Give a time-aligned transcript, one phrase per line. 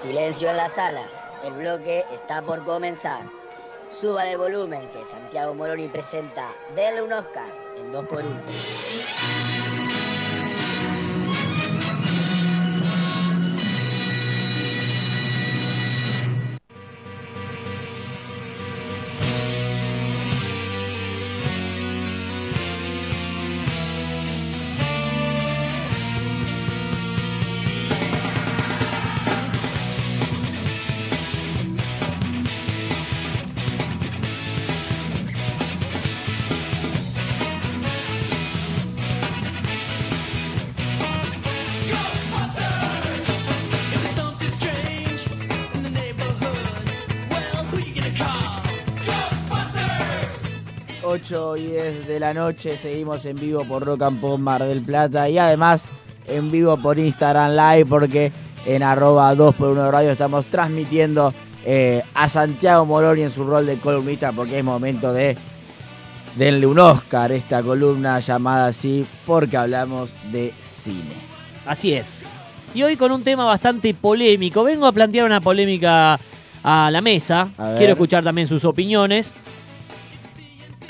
[0.00, 1.02] Silencio en la sala.
[1.44, 3.20] El bloque está por comenzar.
[3.92, 9.49] Suban el volumen que Santiago Moroni presenta Denle un Oscar en 2x1.
[51.30, 54.80] 8 y 10 de la noche, seguimos en vivo por Rock and Pop Mar del
[54.80, 55.84] Plata y además
[56.26, 58.32] en vivo por Instagram Live porque
[58.66, 61.32] en arroba 2x1 Radio estamos transmitiendo
[61.64, 65.36] eh, a Santiago Moroni en su rol de columnista porque es momento de
[66.34, 71.14] denle un Oscar esta columna llamada así porque hablamos de cine.
[71.64, 72.34] Así es.
[72.74, 74.64] Y hoy con un tema bastante polémico.
[74.64, 76.18] Vengo a plantear una polémica
[76.64, 77.50] a la mesa.
[77.56, 77.76] A.
[77.78, 79.36] Quiero escuchar también sus opiniones.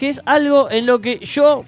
[0.00, 1.66] Que es algo en lo que yo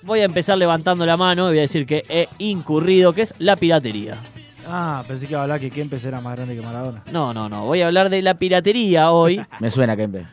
[0.00, 3.34] voy a empezar levantando la mano y voy a decir que he incurrido, que es
[3.40, 4.16] la piratería.
[4.66, 7.02] Ah, pensé que iba a hablar que Kempes era más grande que Maradona.
[7.12, 7.66] No, no, no.
[7.66, 9.44] Voy a hablar de la piratería hoy.
[9.60, 10.24] Me suena, Kempe.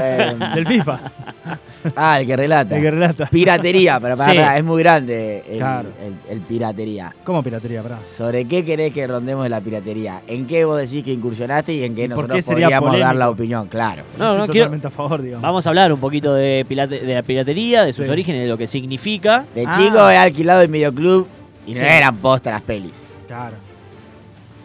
[0.00, 0.98] Eh, Del FIFA,
[1.96, 2.76] ah, el que relata.
[2.76, 3.26] el que relata.
[3.26, 4.36] Piratería, pero para, Sí.
[4.36, 5.88] para, es muy grande el, Claro.
[6.02, 7.14] el- el piratería.
[7.24, 7.98] ¿Cómo piratería, bra?
[8.16, 10.22] ¿Sobre qué querés que rondemos de la piratería?
[10.26, 12.98] ¿En qué vos decís que incursionaste y en qué ¿Y por nosotros qué sería podríamos
[13.00, 13.68] dar la opinión?
[13.68, 14.02] Claro.
[14.18, 14.66] No, no, Estoy quiero.
[14.66, 15.42] totalmente a favor, digamos.
[15.42, 16.66] Vamos a hablar un poquito de,
[17.04, 18.12] la piratería, de sus Sí.
[18.12, 19.44] orígenes, de lo que significa.
[19.54, 19.76] De Ah.
[19.78, 21.26] chico he alquilado el videoclub
[21.66, 21.80] y Sí.
[21.80, 22.92] no eran posta las pelis.
[23.26, 23.56] Claro.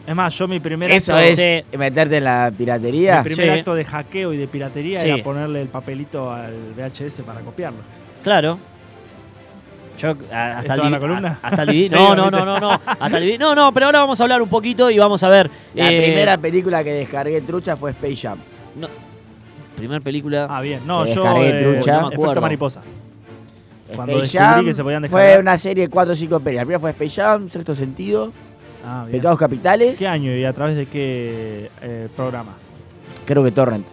[0.09, 1.77] Es más, yo mi primer Eso acto, es Sí.
[1.77, 3.17] meterte en la piratería.
[3.21, 3.59] mi primer Sí.
[3.59, 5.07] acto de hackeo y de piratería Sí.
[5.09, 7.77] era ponerle el papelito al VHS para copiarlo.
[8.23, 8.57] Claro.
[9.99, 11.39] Yo a- hasta ¿Es el toda la columna?
[11.43, 12.81] a- hasta el no, no, no, no, no.
[12.87, 15.51] Hasta el no, no, pero ahora vamos a hablar un poquito y vamos a ver.
[15.75, 18.39] La eh, primera película que descargué trucha fue Space Jam.
[19.75, 20.47] primer película.
[20.49, 20.79] Ah, bien.
[20.87, 22.01] No, yo descargué eh, trucha.
[22.01, 22.81] No efecto mariposa.
[23.95, 25.39] Cuando Space descubrí Jam que se podían fue descargar.
[25.41, 26.57] una serie de 4 o 5 pelis.
[26.57, 28.31] La primera fue Space Jam, Sexto Sentido,
[28.85, 29.05] Ah.
[29.09, 32.53] Pecados Capitales, ¿Qué año y a través de qué eh, programa?
[33.25, 33.85] creo que Torrent.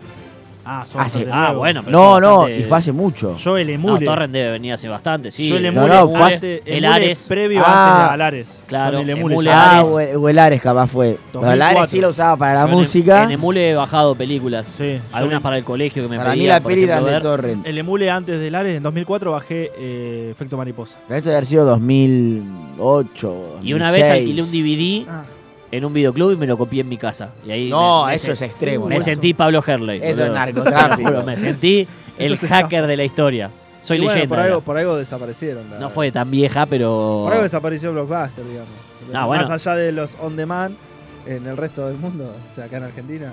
[0.69, 1.01] Ah, son
[1.31, 3.37] Ah, Ah, bueno, pero No, no, bastante- y fue hace mucho.
[3.37, 4.05] Yo el No, emule.
[4.05, 5.49] Torrent debe venir hace bastante, sí.
[5.49, 7.25] yo el No, emule, no, fue antes- el emule Ares.
[7.29, 8.61] previo Ah, antes de Alares.
[8.67, 9.51] claro, el emule.
[9.53, 9.89] Ah, Ares.
[9.89, 11.19] o el- o el Ares capaz fue.
[11.33, 11.79] Pero el 2004.
[11.79, 13.23] Ares sí lo usaba para la Yo en- música.
[13.23, 14.67] En Emule he bajado películas.
[14.77, 17.07] Sí, Algunas para el colegio que me para mí pedían, la por peli era ejemplo,
[17.07, 17.23] de ver.
[17.23, 17.67] Torrent.
[17.67, 20.99] El emule antes del Ares, en 2004 bajé eh, Efecto Mariposa.
[21.09, 23.59] Esto debe haber sido 2008.
[23.63, 24.21] Y una vez 2006.
[24.21, 25.07] alquilé un DVD
[25.77, 27.31] en un videoclub y me lo copié en mi casa.
[27.47, 28.87] Y ahí No, me- me eso se- es extremo.
[28.87, 29.05] Me eso.
[29.07, 29.99] sentí Pablo Herley.
[29.99, 30.35] Eso es boludo.
[30.35, 30.97] narcotráfico.
[30.97, 31.87] Te lo juro, me sentí
[32.19, 33.51] el es hacker de la historia.
[33.83, 34.37] Soy Y bueno, leyenda.
[34.37, 35.71] por algo, por algo desaparecieron.
[35.71, 37.21] la No fue tan vieja, pero.
[37.25, 38.69] Por algo desapareció Blockbuster, digamos.
[39.15, 39.49] Ah, bueno.
[39.49, 40.75] Más allá de los on demand
[41.27, 43.33] en el resto del mundo, o sea, acá en Argentina.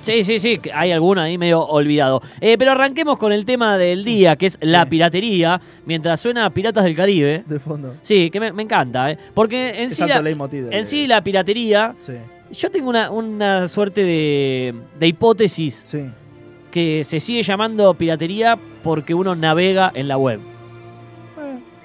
[0.00, 2.22] Sí, sí, sí, hay alguno ahí medio olvidado.
[2.40, 6.84] Eh, pero arranquemos con el tema del día, que es la piratería, mientras suena Piratas
[6.84, 7.44] del Caribe.
[7.46, 7.94] De fondo.
[8.02, 9.18] Sí, que me, me encanta, ¿eh?
[9.34, 10.22] Porque en Es sí, la,
[10.70, 12.14] en sí la piratería, Sí,
[12.52, 16.10] yo tengo una, una suerte de, de hipótesis sí.
[16.70, 20.40] que se sigue llamando piratería porque uno navega en la web.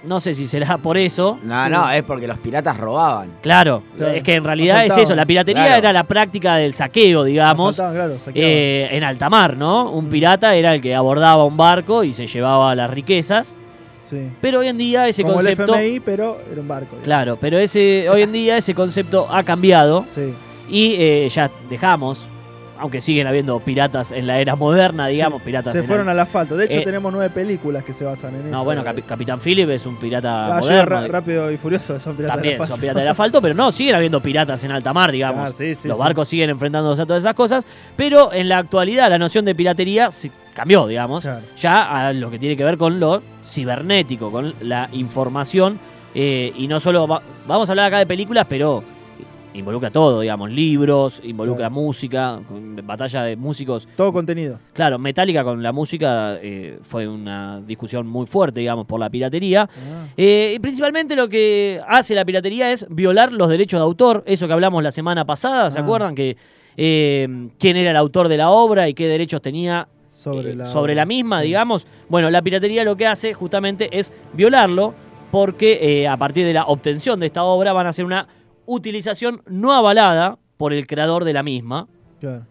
[0.08, 1.40] No sé si será por eso.
[1.44, 3.30] No, no, es porque los piratas robaban.
[3.42, 4.14] Claro, Claro.
[4.14, 5.16] es que en realidad es eso.
[5.16, 5.78] La piratería Claro.
[5.80, 7.76] era la práctica del saqueo, digamos.
[7.76, 9.90] claro, eh, en alta mar, ¿no?
[9.92, 10.10] Un Mm.
[10.10, 13.56] pirata era el que abordaba un barco y se llevaba las riquezas.
[14.10, 14.30] sí.
[14.40, 15.64] Pero hoy en día ese Como concepto.
[15.76, 16.86] el FMI, pero era un barco.
[16.92, 17.04] digamos.
[17.06, 20.32] Claro, pero ese hoy en día ese concepto ha cambiado Sí.
[20.70, 22.28] y eh, ya dejamos,
[22.80, 25.46] aunque siguen habiendo piratas en la era moderna, digamos, Sí.
[25.46, 26.58] piratas Se fueron el- al asfalto.
[26.58, 28.50] De hecho, Eh, tenemos nueve películas que se basan en eso.
[28.50, 30.96] No, bueno, Capi- Capitán Philip es un pirata Ah, moderno.
[31.02, 33.96] Ra- rápido y furioso son piratas También del son piratas del asfalto, pero no, siguen
[33.96, 35.50] habiendo piratas en alta mar, digamos.
[35.50, 39.10] Ah, sí, sí, Los barcos siguen enfrentándose a todas esas cosas, pero en la actualidad
[39.10, 41.42] la noción de piratería se cambió, digamos, Claro.
[41.58, 45.80] ya a lo que tiene que ver con lo cibernético, con la información,
[46.14, 48.84] eh, y no solo, va- vamos a hablar acá de películas, pero
[49.56, 51.76] involucra todo, digamos, libros, involucra Claro.
[51.82, 52.40] música,
[52.84, 53.88] batalla de músicos.
[53.96, 54.60] Todo contenido.
[54.74, 59.70] Claro, Metallica con la música eh, fue una discusión muy fuerte, digamos, por la piratería.
[59.72, 60.08] Ah.
[60.18, 64.48] Eh, y principalmente lo que hace la piratería es violar los derechos de autor, eso
[64.48, 65.84] que hablamos la semana pasada, ¿se Ah.
[65.84, 66.16] acuerdan?
[66.16, 66.36] Que
[66.78, 70.94] eh, quién era el autor de la obra y qué derechos tenía Sobre, la, sobre
[70.96, 71.48] la misma, sí.
[71.48, 71.88] digamos.
[72.10, 74.94] Bueno, la piratería lo que hace justamente es violarlo
[75.32, 78.28] porque eh, a partir de la obtención de esta obra van a hacer una
[78.66, 81.88] utilización no avalada por el creador de la misma
[82.20, 82.46] Claro.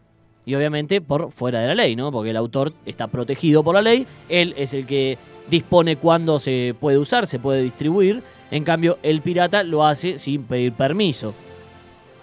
[0.45, 2.13] y obviamente por fuera de la ley, ¿no?
[2.13, 5.17] Porque el autor está protegido por la ley, él es el que
[5.51, 10.43] dispone cuándo se puede usar, se puede distribuir, en cambio el pirata lo hace sin
[10.45, 11.35] pedir permiso,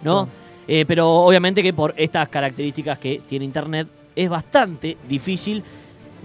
[0.03, 0.27] ¿no?
[0.67, 5.63] Eh, pero obviamente que por estas características que tiene Internet es bastante difícil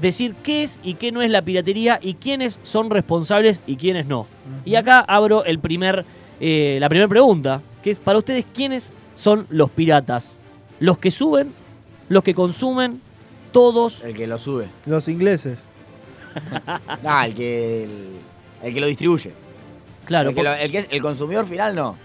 [0.00, 4.06] decir qué es y qué no es la piratería y quiénes son responsables y quiénes
[4.06, 4.26] no.
[4.64, 6.04] Y acá abro el primer,
[6.40, 10.32] eh, la primera pregunta, que es para ustedes quiénes son los piratas.
[10.80, 11.52] Los que suben,
[12.08, 13.00] los que consumen,
[13.52, 14.02] todos.
[14.04, 14.68] El que lo sube.
[14.86, 15.58] Los ingleses.
[17.02, 17.90] No, el que, el,
[18.62, 19.32] el que lo distribuye.
[20.04, 21.96] Claro, el, que por- lo- el que es- el consumidor final no.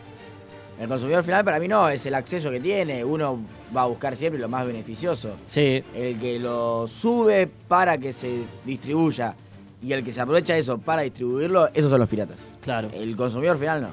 [0.80, 3.04] El consumidor final para mí no, es el acceso que tiene.
[3.06, 3.40] Uno
[3.76, 5.36] va a buscar siempre lo más beneficioso.
[5.46, 9.36] sí, El que lo sube para que se distribuya
[9.84, 12.38] y el que se aprovecha eso para distribuirlo, esos son los piratas.
[12.62, 12.90] claro.
[12.94, 13.90] El consumidor final no.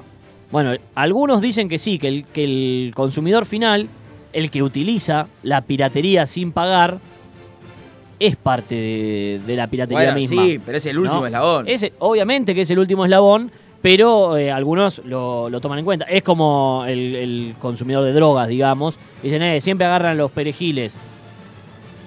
[0.51, 3.87] Bueno, algunos dicen que sí, que el, que el consumidor final,
[4.33, 6.97] el que utiliza la piratería sin pagar,
[8.19, 10.43] es parte de, de la piratería Bueno, misma.
[10.43, 11.25] sí, pero es el último ¿no?
[11.27, 11.67] eslabón.
[11.67, 13.51] Ese, obviamente que es el último eslabón,
[13.81, 16.05] pero eh, algunos lo, lo toman en cuenta.
[16.05, 18.97] Es como el, el consumidor de drogas, digamos.
[19.23, 20.97] Dicen, eh, siempre agarran los perejiles.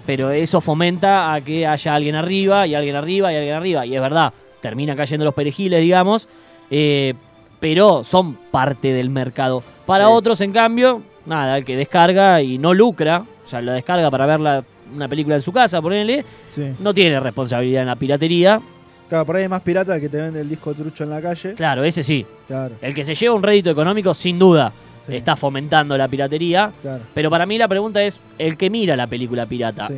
[0.04, 3.86] Pero eso fomenta a que haya alguien arriba, y alguien arriba, y alguien arriba.
[3.86, 6.28] Y es verdad, terminan cayendo los perejiles, digamos.
[6.70, 7.14] eh,
[7.62, 9.62] pero son parte del mercado.
[9.86, 10.10] Para Sí.
[10.12, 14.26] otros, en cambio, nada, el que descarga y no lucra, o sea, la descarga para
[14.26, 16.72] ver la- una película en su casa, ponele, Sí.
[16.80, 18.60] no tiene responsabilidad en la piratería.
[19.08, 21.54] Claro, por ahí hay más pirata que te vende el disco trucho en la calle.
[21.54, 22.26] Claro, ese sí.
[22.48, 24.72] Claro, El que se lleva un rédito económico, sin duda,
[25.06, 25.14] Sí.
[25.14, 26.72] está fomentando la piratería.
[26.82, 27.04] claro.
[27.14, 29.94] Pero para mí la pregunta es, el que mira la película pirata, Sí.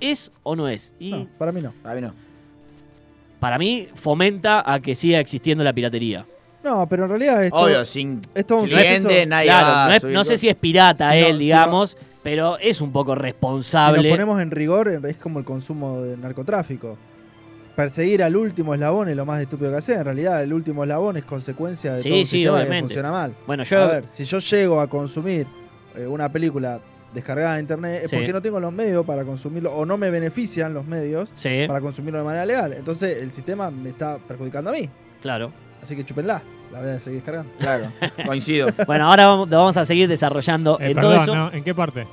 [0.00, 0.94] ¿es o no es?
[0.98, 1.72] Y No, para mí no.
[1.82, 2.14] Para mí no.
[3.38, 6.24] para mí fomenta a que siga existiendo la piratería.
[6.64, 9.28] No, pero en realidad es todo- Obvio, sin es todo un cliente, proceso.
[9.28, 11.32] nadie claro, va a no, es- subir no sé si es pirata Si no- él,
[11.34, 14.02] si digamos, pero es un poco Si responsable.
[14.02, 16.96] nos ponemos en rigor, es como el consumo de narcotráfico.
[17.74, 19.96] Perseguir al último eslabón es lo más estúpido que hacer.
[19.98, 22.88] En realidad, el último eslabón es consecuencia de Sí, todo un sí, sistema que obviamente.
[22.94, 23.34] funciona mal.
[23.46, 23.82] Bueno, yo...
[23.82, 25.46] A ver, si yo llego a consumir
[25.96, 26.80] eh, una película
[27.14, 28.16] descargada de internet, es Sí.
[28.16, 31.80] porque no tengo los medios para consumirlo o no me benefician los medios Sí, para
[31.80, 32.72] consumirlo de manera legal.
[32.74, 34.88] Entonces, el sistema me está perjudicando a mí.
[35.20, 35.50] claro.
[35.82, 36.40] Así que chúpenla.
[36.72, 37.52] La voy a seguir descargando.
[37.58, 37.92] Claro,
[38.26, 38.68] coincido.
[38.86, 41.34] Bueno, ahora vamos, vamos a seguir desarrollando Eh, en todo perdón, eso.
[41.34, 41.52] ¿no?
[41.52, 42.06] ¿en qué parte?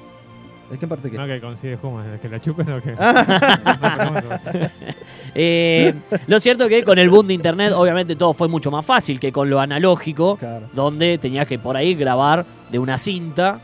[0.71, 1.18] ¿En qué parte qué?
[1.18, 2.95] No que como ¿en que la chupen o qué.
[3.00, 4.69] Ah.
[5.36, 5.94] Eh,
[6.27, 9.19] lo cierto es que con el boom de internet, obviamente todo fue mucho más fácil
[9.19, 10.68] que con lo analógico, Claro.
[10.74, 13.60] donde tenías que por ahí grabar de una cinta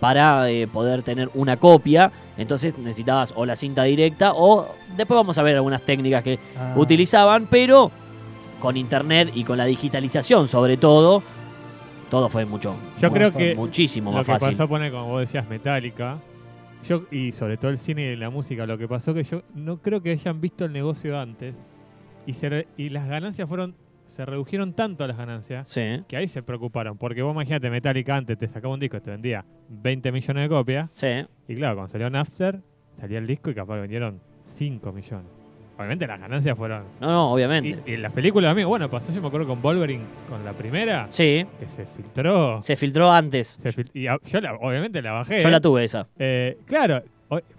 [0.00, 2.10] para eh, poder tener una copia.
[2.36, 6.74] Entonces necesitabas o la cinta directa o después vamos a ver algunas técnicas que Ah.
[6.76, 7.90] utilizaban, pero
[8.62, 11.22] con internet y con la digitalización sobre todo,
[12.08, 14.48] todo fue mucho, Yo creo que muchísimo lo más que fácil.
[14.50, 16.18] pasó, pone como vos decías, Metallica.
[16.88, 19.78] Yo, y sobre todo el cine y la música, lo que pasó que yo no
[19.78, 21.54] creo que hayan visto el negocio antes
[22.26, 23.74] y, se re- y las ganancias fueron,
[24.06, 26.98] se redujeron tanto las ganancias Sí, que ahí se preocuparon.
[26.98, 30.48] Porque vos imagínate, Metallica antes te sacaba un disco y te vendía 20 millones de
[30.48, 30.90] copias.
[30.92, 31.24] sí.
[31.48, 32.60] Y claro, cuando salió Napster,
[33.00, 35.26] salía el disco y capaz vendieron 5 millones.
[35.78, 36.84] Obviamente las ganancias fueron...
[37.00, 37.82] No, no, obviamente.
[37.86, 41.06] Y, y las películas, amigo, bueno, pasó, yo me acuerdo con Wolverine, con la primera,
[41.08, 42.62] Sí, que se filtró.
[42.62, 43.58] se filtró antes.
[43.62, 45.40] se fil- y a- yo la- obviamente la bajé.
[45.40, 45.52] Yo ¿eh?
[45.52, 46.06] la tuve esa.
[46.18, 47.02] Eh, claro,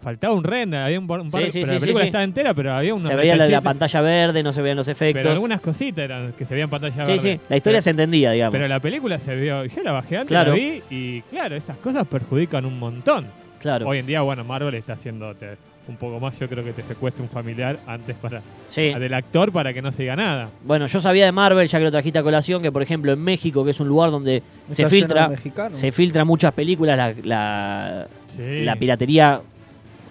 [0.01, 2.03] faltaba un render, había un, par- un par- Sí, sí, pero sí, la sí, película
[2.03, 2.07] sí.
[2.09, 5.21] estaba entera, pero había unos Se veía la, pantalla verde, no se veían los efectos.
[5.21, 7.19] Pero algunas cositas eran que se veían pantalla Sí, verde.
[7.19, 8.51] sí, la historia pero, se entendía, digamos.
[8.51, 10.51] pero la película se vio, yo la bajé antes, Claro.
[10.51, 13.25] la vi y claro, esas cosas perjudican un montón.
[13.59, 13.87] claro.
[13.87, 17.21] Hoy en día, bueno, Marvel está haciéndote un poco más, yo creo que te secuestra
[17.23, 18.93] un familiar antes para Sí.
[18.93, 20.49] del actor para que no se diga nada.
[20.63, 23.19] Bueno, yo sabía de Marvel, ya que lo trajiste a colación, que por ejemplo en
[23.21, 24.37] México, que es un lugar donde
[24.69, 25.31] Está se filtra,
[25.73, 28.63] se filtran muchas películas, la, la, Sí.
[28.63, 29.41] la piratería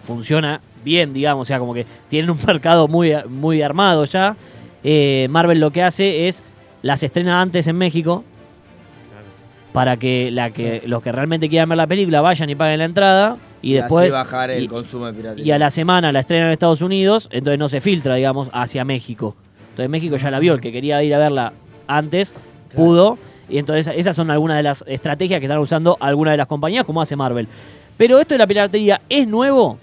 [0.05, 4.37] funciona bien, digamos, o sea, como que tienen un mercado muy, muy armado ya.
[4.85, 6.43] Eh, Marvel lo que hace es
[6.83, 8.25] las estrena antes en México
[9.11, 9.27] Claro.
[9.73, 12.85] para que, la que los que realmente quieran ver la película vayan y paguen la
[12.85, 15.45] entrada y, Y, después así bajar el y- consumo de piratería.
[15.47, 18.85] y a la semana la estrenan en Estados Unidos, entonces no se filtra, digamos, hacia
[18.85, 19.37] México.
[19.71, 21.53] Entonces México ya la vio, el que quería ir a verla
[21.87, 22.35] antes
[22.75, 23.19] pudo.
[23.49, 26.85] Y entonces esas son algunas de las estrategias que están usando algunas de las compañías,
[26.85, 27.47] como hace Marvel.
[27.97, 29.79] Pero esto de la piratería es nuevo.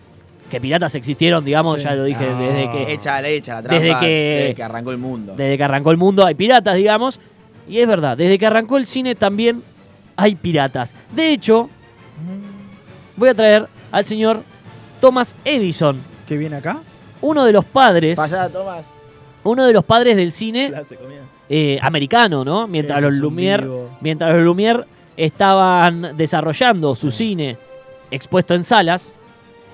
[0.49, 1.83] Que piratas existieron, digamos, Sí.
[1.83, 2.39] ya lo dije No.
[2.39, 4.07] desde que la trampa Desde que-
[4.39, 5.35] desde que arrancó el mundo.
[5.35, 7.19] desde que arrancó el mundo hay piratas, digamos.
[7.67, 9.61] Y es verdad, desde que arrancó el cine también
[10.15, 10.95] hay piratas.
[11.15, 11.69] De hecho,
[13.19, 14.41] voy a traer al señor
[15.01, 16.79] Thomas Edison, ¿Qué viene acá?
[17.21, 18.85] uno de los padres, Pasá, Tomás.
[19.43, 20.71] uno de los padres del cine
[21.49, 22.67] eh, americano, ¿no?
[22.67, 23.67] Mientras Eso los Lumière,
[24.01, 24.85] mientras los Lumière
[25.17, 27.57] estaban desarrollando su cine
[28.11, 29.13] expuesto en salas.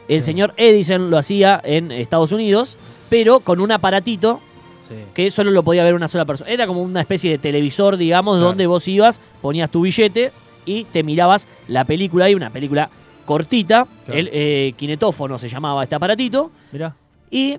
[0.07, 0.27] El Sí.
[0.27, 2.77] señor Edison lo hacía en Estados Unidos,
[3.09, 4.39] pero con un aparatito
[4.87, 4.95] Sí.
[5.15, 6.51] que solo lo podía ver una sola persona.
[6.51, 8.47] Era como una especie de televisor, digamos, Claro.
[8.49, 10.31] donde vos ibas, ponías tu billete
[10.65, 12.89] y te mirabas la película ahí, una película
[13.25, 13.87] cortita.
[14.05, 14.19] Claro.
[14.19, 16.51] El eh, kinetófono se llamaba este aparatito.
[16.71, 16.95] Mirá.
[17.31, 17.57] Y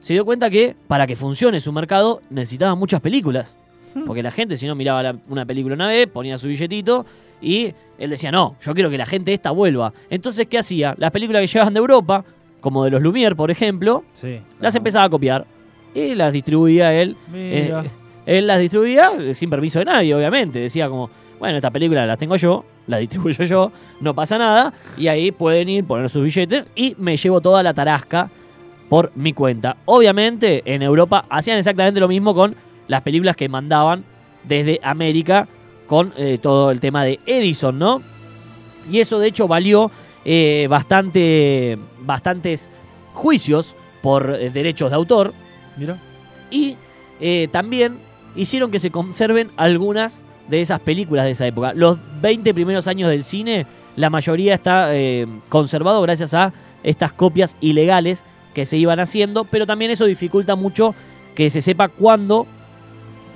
[0.00, 3.56] se dio cuenta que para que funcione su mercado necesitaba muchas películas.
[4.06, 7.04] Porque la gente, si no miraba la- una película una vez, ponía su billetito
[7.42, 9.92] y él decía, no, yo quiero que la gente esta vuelva.
[10.08, 10.94] Entonces, ¿qué hacía?
[10.96, 12.24] Las películas que llegaban de Europa,
[12.60, 14.40] como de los Lumière, por ejemplo, Sí.
[14.60, 15.44] las empezaba a copiar
[15.94, 17.16] y las distribuía él.
[17.30, 17.84] Mira.
[17.84, 17.90] Eh,
[18.24, 20.58] él las distribuía eh, sin permiso de nadie, obviamente.
[20.58, 24.72] Decía como, bueno, esta película la tengo yo, la distribuyo yo, no pasa nada.
[24.96, 28.30] Y ahí pueden ir, poner sus billetes y me llevo toda la tarasca
[28.88, 29.76] por mi cuenta.
[29.84, 32.54] Obviamente, en Europa hacían exactamente lo mismo con
[32.88, 34.04] las películas que mandaban
[34.44, 35.48] desde América
[35.86, 38.02] con eh, todo el tema de Edison, ¿no?
[38.90, 39.90] Y eso de hecho valió
[40.24, 42.70] eh, bastante, bastantes
[43.14, 45.32] juicios por eh, derechos de autor
[45.76, 45.98] Mira.
[46.50, 46.76] y
[47.52, 47.98] también
[48.34, 51.72] hicieron que se conserven algunas de esas películas de esa época.
[51.74, 57.56] Los 20 primeros años del cine, la mayoría está eh, conservado gracias a estas copias
[57.60, 60.94] ilegales que se iban haciendo, pero también eso dificulta mucho
[61.34, 62.46] que se sepa cuándo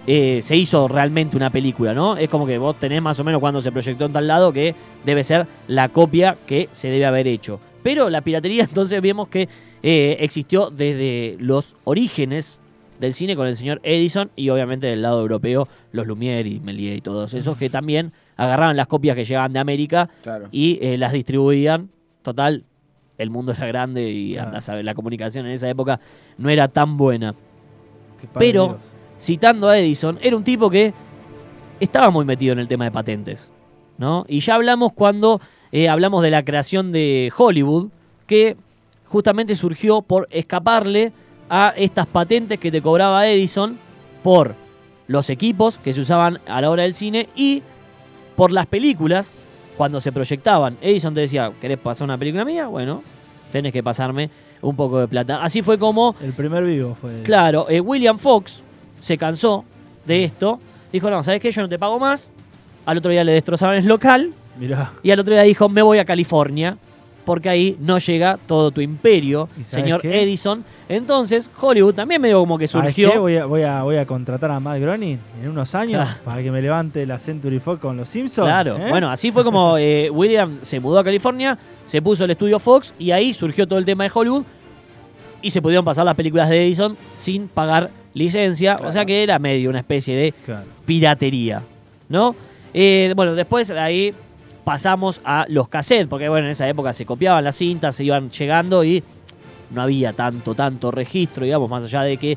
[0.07, 2.17] eh, se hizo realmente una película, ¿no?
[2.17, 4.75] Es como que vos tenés más o menos cuando se proyectó en tal lado que
[5.05, 7.59] debe ser la copia que se debe haber hecho.
[7.83, 9.49] Pero la piratería entonces vemos que
[9.83, 12.61] eh, existió desde los orígenes
[13.01, 16.97] del cine con el señor Edison y obviamente del lado europeo los Lumière y Méliès
[16.99, 20.49] y todos esos que también agarraban las copias que llegaban de América Claro.
[20.53, 21.91] y eh, las distribuían.
[22.23, 22.65] Total,
[23.19, 24.47] el mundo era grande y Claro.
[24.49, 26.01] anda a saber, la comunicación en esa época
[26.39, 27.35] no era tan buena.
[28.39, 28.79] Pero-.
[29.19, 30.93] Citando a Edison, era un tipo que
[31.81, 33.51] estaba muy metido en el tema de patentes.
[33.97, 34.27] ¿no?
[34.29, 35.41] Y ya hablamos cuando
[35.73, 37.89] eh, hablamos de la creación de Hollywood,
[38.27, 38.57] que
[39.07, 41.13] justamente surgió por escaparle
[41.49, 43.79] a estas patentes que te cobraba Edison
[44.23, 44.55] por
[45.09, 47.63] los equipos que se usaban a la hora del cine y
[48.35, 49.33] por las películas
[49.77, 50.77] cuando se proyectaban.
[50.81, 52.67] Edison te decía, ¿querés pasar una película mía?
[52.67, 53.03] Bueno,
[53.53, 54.31] tenés que pasarme
[54.63, 55.43] un poco de plata.
[55.43, 57.23] Así fue como El primer vivo fue.
[57.23, 58.63] Claro, eh, William Fox
[59.01, 59.65] se cansó
[60.05, 60.61] de esto.
[60.93, 61.51] Dijo, no, ¿sabes qué?
[61.51, 62.29] Yo no te pago más.
[62.85, 64.33] Al otro día le destrozaron el local.
[64.59, 64.93] Mirá.
[65.03, 66.79] Y al otro día dijo, me voy a California.
[67.27, 70.23] Porque ahí no llega todo tu imperio, ¿Y sabes señor qué?
[70.23, 70.65] Edison.
[70.89, 73.11] Entonces, Hollywood también medio como que ¿Sabes surgió.
[73.13, 73.19] qué?
[73.19, 76.21] Voy a, voy, a, voy a contratar a Matt Groening en unos años Claro.
[76.25, 78.47] para que me levante la Century Fox con los Simpsons.
[78.47, 78.89] Claro, ¿eh?
[78.89, 82.95] bueno, así fue como eh, William se mudó a California, se puso el estudio Fox
[82.99, 84.45] y ahí surgió todo el tema de Hollywood
[85.43, 89.39] y se pudieron pasar las películas de Edison sin pagar licencia, o sea que era
[89.39, 90.65] medio una especie de Claro.
[90.87, 91.63] piratería,
[92.09, 92.35] ¿no?
[92.73, 94.15] Eh, bueno, después de ahí
[94.67, 98.31] pasamos a los cassettes, porque bueno, en esa época se copiaban las cintas, se iban
[98.33, 99.01] llegando y
[99.71, 102.33] no había tanto, tanto registro, digamos, más allá de que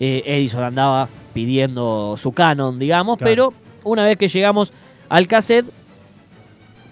[0.00, 3.30] eh, Edison andaba pidiendo su canon, digamos, Claro.
[3.30, 3.52] pero
[3.84, 4.72] una vez que llegamos
[5.08, 5.66] al cassette,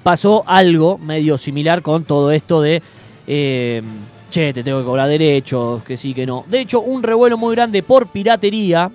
[0.04, 2.80] pasó algo medio similar con todo esto de,
[3.26, 3.82] eh,
[4.30, 6.44] che, te tengo que cobrar derechos, que sí, que no.
[6.46, 8.92] De hecho, un revuelo muy grande por piratería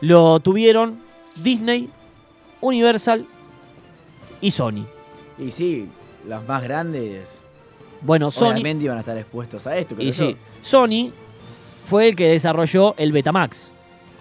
[0.00, 1.00] lo tuvieron
[1.34, 1.88] Disney,
[2.60, 3.26] Universal
[4.46, 4.84] y Sony.
[5.38, 5.88] Y sí,
[6.28, 7.26] los más grandes
[8.02, 8.50] Bueno, Sony...
[8.52, 9.94] obviamente iban a estar expuestos a esto.
[9.98, 11.10] Y sí, Sony
[11.84, 13.70] fue el que desarrolló el Betamax,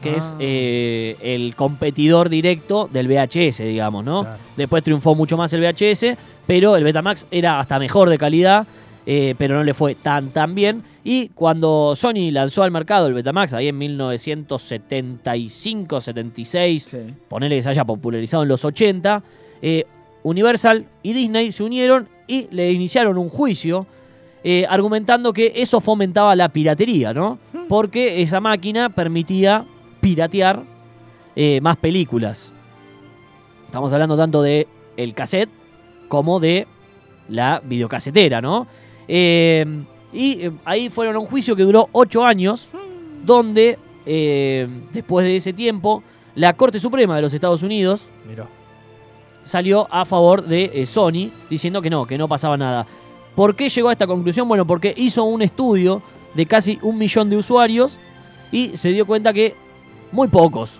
[0.01, 0.35] que es Ah.
[0.39, 4.23] eh, el competidor directo del VHS, digamos, ¿no?
[4.23, 4.37] Claro.
[4.57, 8.65] Después triunfó mucho más el VHS, pero el Betamax era hasta mejor de calidad,
[9.05, 10.83] eh, pero no le fue tan tan bien.
[11.05, 16.97] Y cuando Sony lanzó al mercado el Betamax, ahí en 1975, 76, Sí.
[17.27, 19.21] ponele que se haya popularizado en los 80,
[19.61, 19.85] eh,
[20.23, 23.85] Universal y Disney se unieron y le iniciaron un juicio
[24.43, 27.39] eh, argumentando que eso fomentaba la piratería, ¿no?
[27.69, 29.65] Porque esa máquina permitía
[30.01, 30.63] piratear
[31.35, 32.51] eh, más películas.
[33.65, 35.49] Estamos hablando tanto de el cassette
[36.07, 36.67] como de
[37.29, 38.67] la videocasetera, ¿no?
[39.07, 39.65] Eh,
[40.11, 42.69] y ahí fueron a un juicio que duró ocho años,
[43.25, 46.03] donde eh, después de ese tiempo
[46.35, 48.47] la Corte Suprema de los Estados Unidos Mirá.
[49.43, 52.85] Salió a favor de eh, Sony, diciendo que no, que no pasaba nada.
[53.35, 54.47] ¿Por qué llegó a esta conclusión?
[54.47, 56.01] Bueno, porque hizo un estudio
[56.33, 57.97] de casi un millón de usuarios
[58.51, 59.55] y se dio cuenta que
[60.11, 60.79] muy pocos,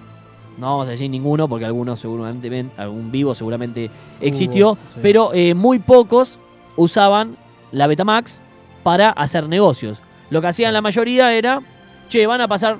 [0.58, 3.89] no vamos a decir ninguno, porque algunos seguramente, algún vivo seguramente
[4.22, 5.00] existió, sí.
[5.01, 6.38] pero eh, muy pocos
[6.75, 7.38] usaban
[7.72, 8.39] la Betamax
[8.84, 10.01] para hacer negocios.
[10.29, 11.62] Lo que hacían la mayoría era,
[12.10, 12.77] che, van a pasar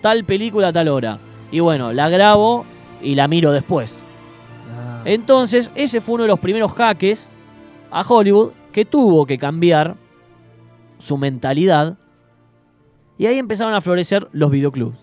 [0.00, 1.18] tal película a tal hora.
[1.50, 2.64] Y bueno, la grabo
[3.02, 4.01] y la miro después.
[5.04, 7.28] Entonces, ese fue uno de los primeros jaques
[7.90, 9.96] a Hollywood que tuvo que cambiar
[10.98, 11.96] su mentalidad.
[13.18, 14.98] Y ahí empezaron a florecer los videoclubs.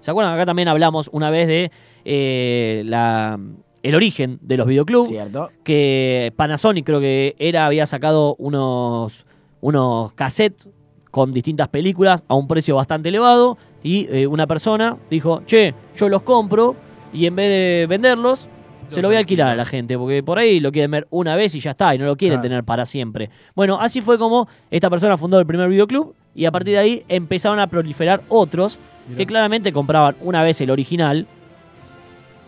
[0.00, 0.34] ¿Se acuerdan?
[0.34, 1.70] Acá también hablamos una vez de
[2.04, 3.38] eh, la,
[3.82, 5.08] el origen de los videoclubs.
[5.08, 5.50] ¿Cierto?
[5.62, 9.26] Que Panasonic creo que era, había sacado unos,
[9.60, 10.68] unos cassettes
[11.10, 13.58] con distintas películas a un precio bastante elevado.
[13.82, 16.76] Y eh, una persona dijo, che, yo los compro
[17.12, 18.48] y en vez de venderlos,
[18.90, 21.36] se lo voy a alquilar a la gente, porque por ahí lo quieren ver una
[21.36, 22.48] vez y ya está, y no lo quieren Claro.
[22.48, 23.30] tener para siempre.
[23.54, 27.04] Bueno, así fue como esta persona fundó el primer videoclub y a partir de ahí
[27.08, 28.78] empezaron a proliferar otros
[29.08, 29.18] Mirá.
[29.18, 31.26] que claramente compraban una vez el original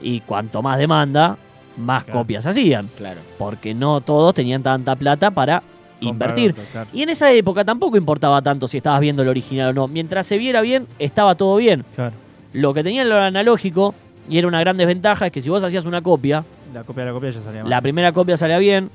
[0.00, 1.37] y cuanto más demanda,
[1.76, 2.20] más Claro.
[2.20, 3.20] copias hacían, Claro.
[3.38, 5.62] porque no todos tenían tanta plata para
[6.00, 6.54] invertir.
[6.72, 6.88] Claro.
[6.92, 9.88] Y en esa época tampoco importaba tanto si estabas viendo el original o no.
[9.88, 11.84] Mientras se viera bien, estaba todo bien.
[11.94, 12.14] Claro.
[12.52, 13.94] Lo que tenía el analógico,
[14.28, 17.10] y era una gran desventaja, es que si vos hacías una copia, La copia de
[17.10, 17.70] la copia ya salía mal.
[17.70, 18.90] la primera copia salía bien,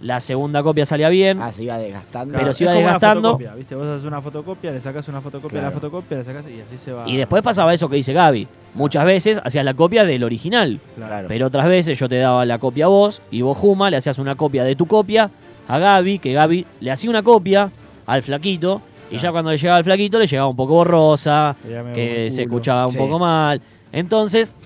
[0.00, 2.36] la segunda copia salía bien, Ah, se iba desgastando.
[2.38, 3.28] pero se iba como una desgastando.
[3.32, 3.74] fotocopia, ¿viste?
[3.74, 5.66] Vos haces una fotocopia, le sacás una fotocopia Claro.
[5.74, 7.08] la fotocopia, le sacás y así se va.
[7.08, 8.46] y después pasaba eso que dice Gaby.
[8.74, 11.28] Muchas veces hacías la copia del original, Claro.
[11.28, 14.18] pero otras veces yo te daba la copia a vos y vos, Juma, le hacías
[14.18, 15.30] una copia de tu copia
[15.68, 17.70] a Gaby, que Gaby le hacía una copia
[18.06, 21.56] al flaquito, y ya cuando le llegaba al flaquito le llegaba un poco borrosa,
[21.94, 22.98] que se escuchaba un Sí.
[22.98, 23.60] poco mal.
[23.94, 24.56] Entonces,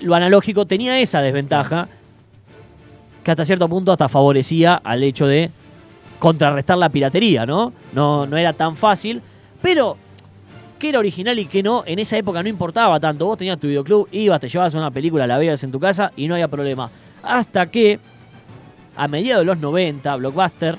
[0.00, 1.88] lo analógico tenía esa desventaja
[3.22, 5.50] que hasta cierto punto hasta favorecía al hecho de
[6.18, 7.74] contrarrestar la piratería, ¿no?
[7.92, 9.20] No, no era tan fácil,
[9.60, 9.98] pero
[10.78, 13.26] qué era original y qué no, en esa época no importaba tanto.
[13.26, 16.26] Vos tenías tu videoclub, ibas, te llevabas una película, la veías en tu casa y
[16.26, 16.90] no había problema.
[17.22, 18.00] Hasta que,
[18.96, 20.76] a mediados de los 90, Blockbuster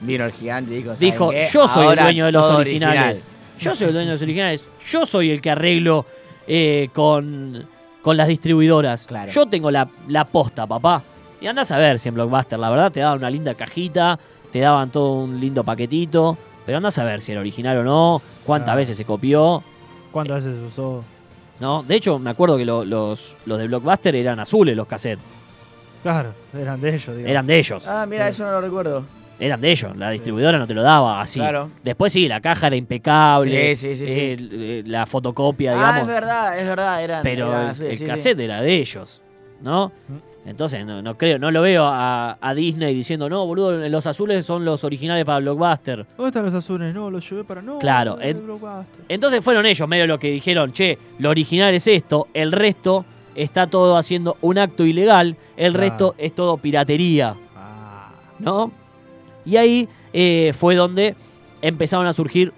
[0.00, 3.30] Vino el gigante y dijo, ¿saben dijo, yo soy el dueño de los originales.
[3.58, 4.68] Yo soy el dueño de los originales.
[4.86, 6.06] Yo soy el que arreglo
[6.48, 7.64] eh, con,
[8.02, 9.06] con las distribuidoras.
[9.06, 9.30] Claro.
[9.30, 11.02] Yo tengo la, la posta, papá.
[11.40, 14.18] Y andás a ver si en Blockbuster, la verdad, te daban una linda cajita,
[14.50, 16.36] te daban todo un lindo paquetito.
[16.66, 18.78] Pero andás a ver si era original o no, cuántas Claro.
[18.78, 19.62] veces se copió.
[20.10, 21.04] ¿Cuántas veces se usó?
[21.60, 21.82] ¿no?
[21.82, 25.22] De hecho, me acuerdo que lo- los, los de Blockbuster eran azules los cassettes.
[26.02, 27.28] Claro, eran de ellos, digamos.
[27.30, 27.86] Eran de ellos.
[27.86, 29.04] Ah, mira, eso no lo recuerdo.
[29.40, 29.96] Eran de ellos.
[29.96, 31.38] La distribuidora no te lo daba así.
[31.38, 31.70] Claro.
[31.84, 33.76] Después sí, la caja era impecable.
[33.76, 34.48] Sí, sí, sí, sí.
[34.50, 36.00] eh, la fotocopia, Ah, digamos.
[36.02, 37.04] es verdad, es verdad.
[37.04, 38.04] Eran, pero eran el, el sí, sí.
[38.04, 39.22] cassette era de ellos,
[39.62, 39.92] ¿no?
[40.46, 44.46] Entonces no, no creo, no lo veo a, a Disney diciendo, no, boludo, los azules
[44.46, 46.06] son los originales para Blockbuster.
[46.16, 46.94] ¿Dónde están los azules?
[46.94, 47.78] No, los llevé para no.
[47.78, 48.42] Claro, no, en-.
[49.10, 53.66] Entonces fueron ellos medio los que dijeron, che, lo original es esto, el resto está
[53.66, 55.78] todo haciendo un acto ilegal, el Claro.
[55.88, 58.72] resto es todo piratería, Ah, ¿no?
[59.48, 61.16] Y ahí eh, fue donde
[61.62, 62.52] empezaron a surgir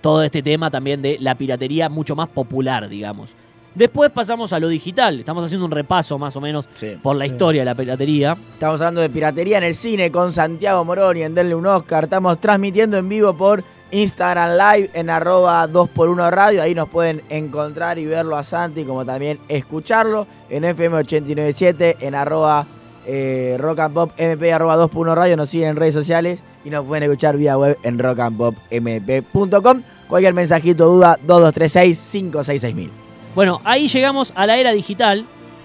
[0.00, 3.34] todo este tema también de la piratería mucho más popular, digamos.
[3.74, 6.96] Después pasamos a lo digital, estamos haciendo un repaso más o menos Sí.
[7.02, 7.30] por la Sí.
[7.32, 8.36] historia de la piratería.
[8.54, 12.04] Estamos hablando de piratería en el cine con Santiago Moroni en Denle un Oscar.
[12.04, 16.62] Estamos transmitiendo en vivo por Instagram Live en arroba 2x1 Radio.
[16.62, 22.14] Ahí nos pueden encontrar y verlo a Santi, como también escucharlo en FM 897 en
[22.14, 22.66] arroba
[23.06, 25.36] eh, Rock and Pop MP arroba 2x1 Radio.
[25.36, 29.82] Nos siguen en redes sociales y nos pueden escuchar vía web en rockandpopmp.com.
[30.08, 32.90] Cualquier mensajito, duda, 2236-566000.
[33.34, 35.24] Bueno, ahí llegamos a la era digital,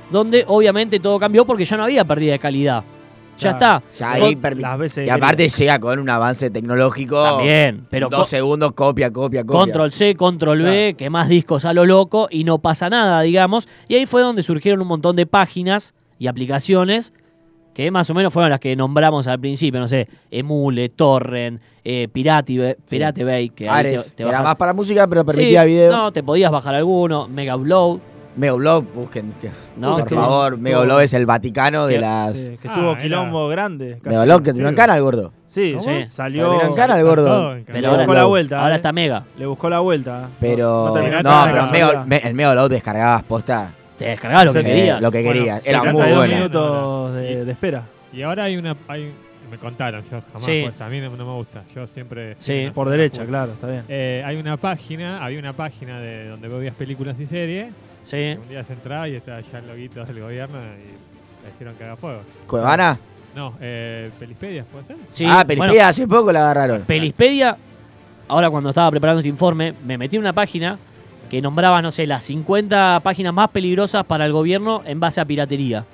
[0.09, 2.83] donde obviamente todo cambió porque ya no había pérdida de calidad.
[3.39, 3.83] Ya Claro.
[3.83, 3.97] está.
[3.99, 7.21] Ya ahí Las veces y aparte llega con un avance tecnológico.
[7.23, 9.59] También, pero dos co- segundos, copia, copia, copia.
[9.59, 13.67] Control C, Control B, que más discos a lo loco y no pasa nada, digamos.
[13.87, 17.13] Y ahí fue donde surgieron un montón de páginas y aplicaciones
[17.77, 22.07] que más o menos fueron las que nombramos al principio, no sé, Emule, Torrent, eh,
[22.11, 25.67] Pirate, Pirate Bay, que ahí Ares, te, te era más para música, pero permitía Sí,
[25.69, 25.91] video.
[25.91, 27.99] No, te podías bajar alguno, Mega Upload,
[28.35, 29.31] Megablog, busquen.
[29.39, 29.97] que- ¿no?
[29.97, 32.35] por Que- favor, Megablog es el Vaticano de las.
[32.35, 33.97] Sí, que Ah, tuvo era- quilombo grande.
[34.01, 34.09] casi.
[34.09, 35.31] Megablog que terminó en cana el gordo.
[35.45, 35.83] Sí, ¿Cómo?
[35.85, 36.43] sí, salió.
[36.49, 37.53] Terminó en cana el gordo.
[37.55, 38.59] en Pero le ahora, buscó la vuelta.
[38.61, 38.77] ahora eh.
[38.77, 39.23] está Mega.
[39.37, 40.29] Le buscó la vuelta.
[40.39, 40.87] Pero.
[40.87, 40.99] No No,
[41.45, 43.71] en pero Mega- me- Megablog descargabas posta.
[43.97, 45.01] Te descargabas lo que querías.
[45.01, 45.63] Lo que Bueno, querías.
[45.63, 46.35] sí, Era muy de 72 buena.
[46.35, 47.83] minutos de, de espera.
[48.13, 48.75] Y ahora hay una.
[48.87, 49.11] Hay,
[49.49, 50.43] me contaron, yo jamás.
[50.43, 50.61] Sí.
[50.63, 51.63] pues, a mí no, no me gusta.
[51.73, 52.35] Yo siempre.
[52.37, 52.69] Sí.
[52.73, 53.83] Por derecha, claro, está bien.
[53.87, 57.67] Eh, hay una página, había una página de donde veías películas y series.
[58.03, 58.37] Sí.
[58.41, 61.83] Un día se entraba y estaba ya el loguito del gobierno y le hicieron que
[61.83, 62.21] haga fuego.
[62.45, 62.97] ¿Cuevana?
[63.35, 64.95] No, eh, Pelispedias, ¿puede ser?
[65.11, 66.81] Sí, ah, bueno, Pelispedia hace poco la agarraron.
[66.83, 67.55] Pelispedia,
[68.27, 70.77] ahora cuando estaba preparando este informe, me metí en una página
[71.29, 75.25] que nombraba, no sé, las 50 páginas más peligrosas para el gobierno en base a
[75.25, 75.85] piratería.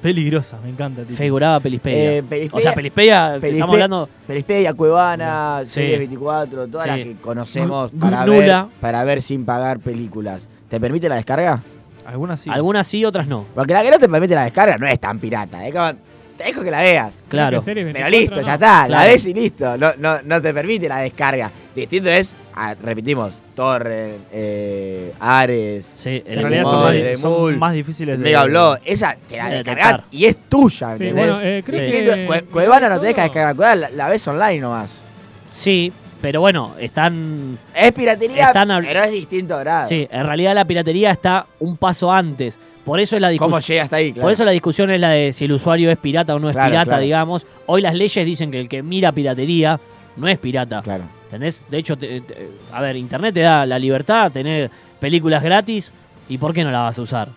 [0.00, 1.02] Peligrosa, me encanta.
[1.04, 1.16] tío.
[1.16, 2.16] Figuraba Pelispedia.
[2.16, 4.08] Eh, Pelispedia- o sea, Pelispedia, Pelispe- estamos hablando...
[4.26, 5.70] Pelispedia, Cuevana, Sí.
[5.74, 6.88] Series 24, todas Sí.
[6.88, 10.48] las que conocemos para ver, para ver sin pagar películas.
[10.68, 11.60] ¿Te permite la descarga?
[12.04, 12.50] Algunas sí.
[12.50, 13.44] Algunas sí, otras no.
[13.54, 15.60] Porque la que no te permite la descarga no es tan pirata.
[15.70, 15.92] Como,
[16.42, 17.12] te dejo que la veas.
[17.28, 17.62] Claro.
[17.64, 18.42] Pero 24 listo, no.
[18.42, 18.88] ya está.
[18.88, 19.76] La ves y listo.
[19.78, 21.50] No, no, no te permite la descarga.
[21.74, 27.32] Distinto es, ah, repetimos, Torre, eh, Ares, Sí, En el realidad son más, el son
[27.32, 28.24] Emul, más difíciles de.
[28.24, 28.76] Mega Blow.
[28.84, 31.86] Esa te la de descargas y es tuya, Sí, bueno, eh, creo Sí.
[31.92, 32.00] que...
[32.02, 34.90] Distinto, Cue- Cuevana no te deja descargar, Cuevana la, la ves online nomás.
[35.48, 37.58] Sí, pero bueno, están.
[37.74, 39.88] Es piratería, Están pero es distinto grado.
[39.88, 42.58] Sí, en realidad la piratería está un paso antes.
[42.84, 43.74] Por eso es la ¿Cómo discusión.
[43.74, 44.12] llega hasta ahí?
[44.12, 44.24] Claro.
[44.24, 46.56] Por eso la discusión es la de si el usuario es pirata o no es
[46.56, 47.02] Claro, pirata, claro.
[47.02, 47.46] digamos.
[47.66, 49.78] Hoy las leyes dicen que el que mira piratería
[50.16, 50.82] no es pirata.
[50.82, 51.04] Claro.
[51.26, 51.62] ¿Entendés?
[51.70, 55.92] De hecho, te- te- a ver, Internet te da la libertad de tener películas gratis
[56.28, 57.28] y ¿por qué no la vas a usar?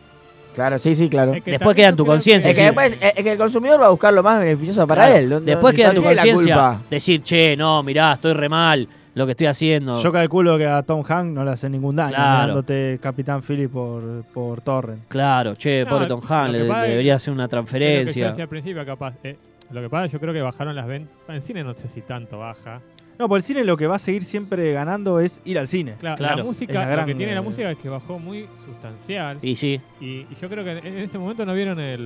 [0.55, 1.33] Claro, sí, sí, claro.
[1.33, 2.65] Es que Después queda en tu conciencia, Es que sí.
[2.65, 5.19] después, es es que el consumidor va a buscar lo más beneficioso para Claro.
[5.19, 5.29] él.
[5.29, 9.31] no- Después queda en tu conciencia decir, che, no, mirá, estoy re mal lo que
[9.31, 10.01] estoy haciendo.
[10.03, 12.41] Yo calculo que a Tom Hanks no le hace ningún daño Claro.
[12.43, 15.07] mirándote Capitán Philip por, por Torrent.
[15.07, 17.65] Claro, che, No, pobre Tom Hanks, lo le, debería hacer una Es lo que yo
[17.65, 18.35] transferencia.
[18.43, 19.15] al principio, capaz.
[19.23, 19.37] eh,
[19.71, 21.11] lo que pasa, yo creo que bajaron las ventas.
[21.29, 22.81] En cine no sé si tanto baja.
[23.17, 25.93] No, por el cine lo que va a seguir siempre ganando es ir al cine.
[26.01, 26.35] Claro, Claro.
[26.35, 29.39] la música, la lo gran, que tiene la eh, música es que bajó muy sustancial.
[29.41, 32.01] Y sí, Y, y yo creo que en, en ese momento no vieron el,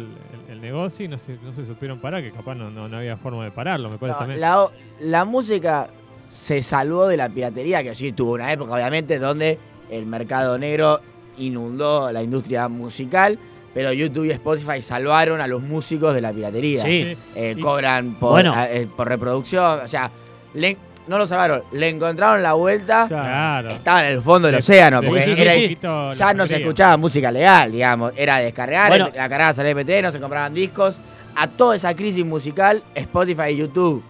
[0.47, 2.97] el- el negocio y no se, no se supieron parar, que capaz no, no, no
[2.97, 4.39] había forma de pararlo, me parece No, también.
[4.41, 4.67] la,
[5.01, 5.87] la música
[6.29, 9.57] se salvó de la piratería, que sí tuvo una época, obviamente, donde
[9.89, 11.01] el mercado negro
[11.37, 13.39] inundó la industria musical,
[13.73, 16.83] pero YouTube y Spotify salvaron a los músicos de la piratería.
[16.83, 17.15] Sí.
[17.35, 18.53] Eh, Y- cobran por, Bueno.
[18.53, 20.11] a- eh, por reproducción, o sea,
[20.53, 23.69] le- no lo salvaron, le encontraron la vuelta, Claro.
[23.69, 27.31] estaba en el fondo del océano, porque sí, sí, era- ya no se escuchaba música
[27.31, 29.09] legal, digamos, era descargar, Bueno.
[29.15, 30.99] la cargabas al MP3, no se compraban discos.
[31.35, 34.03] A toda esa crisis musical, Spotify y YouTube,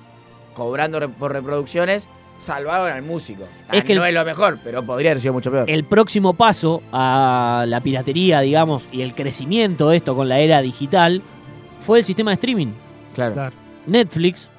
[0.53, 2.07] cobrando re- por reproducciones,
[2.37, 3.43] salvaron al músico.
[3.67, 5.69] Ah, Es que no el- es lo mejor, pero podría haber sido mucho peor.
[5.69, 10.61] el próximo paso a la piratería, digamos, y el crecimiento de esto con la era
[10.61, 11.21] digital
[11.81, 12.67] fue el sistema de streaming.
[13.13, 13.33] claro.
[13.33, 13.55] Claro.
[13.87, 14.49] Netflix,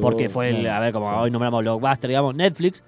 [0.00, 1.14] porque fue el, a ver, como sí.
[1.18, 2.82] hoy nombramos Blockbuster, digamos, Netflix,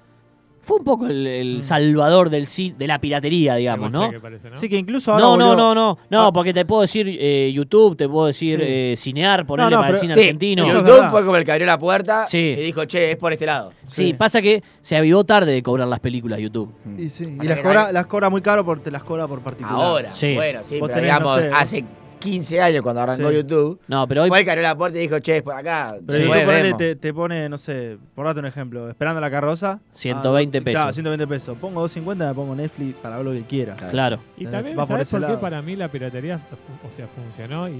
[0.62, 4.10] fue un poco el, el salvador del ci- de la piratería, digamos, ¿no?
[4.10, 4.58] Que parece, ¿no?
[4.58, 6.32] Sí, que incluso ahora No, no, volvió- no, no, no, Ah.
[6.32, 8.64] porque te puedo decir eh, YouTube, te puedo decir Sí.
[8.66, 10.62] eh, Cinear, ponerle no, para el pero- cine Sí, argentino.
[10.62, 11.10] Eso es YouTube verdad.
[11.10, 12.38] fue como el que abrió la puerta Sí.
[12.38, 13.72] y dijo, che, es por este lado.
[13.86, 14.12] Sí, Sí.
[14.14, 16.72] pasa que se avivó tarde de cobrar las películas YouTube.
[16.98, 19.26] Y, sí, y las, que cobra, nadie- las cobra muy caro porque te las cobra
[19.26, 19.80] por particular.
[19.80, 20.34] Ahora, Sí.
[20.34, 21.84] bueno, sí, Vos pero tenés, digamos, no sé, hace
[22.20, 23.34] 15 años cuando arrancó Sí.
[23.36, 25.54] YouTube, No, pero hoy fue el que abrió la puerta y dijo, che, es por
[25.54, 25.88] acá.
[25.88, 26.78] Pero después YouTube ponele, vemos.
[26.78, 29.80] te, te pone, no sé, por darte un ejemplo, esperando la carroza.
[29.90, 30.80] 120 ah, pesos.
[30.80, 31.58] Claro, 120 pesos.
[31.58, 33.74] Pongo 250, me pongo Netflix para ver lo que quiera.
[33.74, 34.20] Claro.
[34.36, 35.40] Y Eh, también, va por ¿sabes ese por qué lado.
[35.40, 37.76] para mí la piratería o sea, funcionó y, y-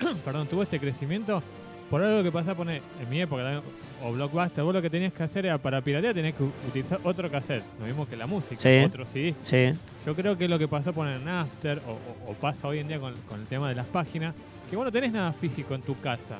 [0.00, 1.42] y- perdón, tuvo este crecimiento?
[1.90, 3.60] Por algo que pasa, pone, en mi época,
[4.04, 7.28] o Blockbuster, vos lo que tenías que hacer era para piratear tenías que utilizar otro
[7.28, 8.78] cassette, lo mismo que la música, Sí.
[8.86, 9.34] otro CD.
[9.40, 9.72] Sí.
[10.06, 11.90] Yo creo que lo que pasó por el Napster o,
[12.28, 14.34] o- o pasa hoy en día con, con el tema de las páginas,
[14.70, 16.38] que vos no tenés nada físico en tu casa.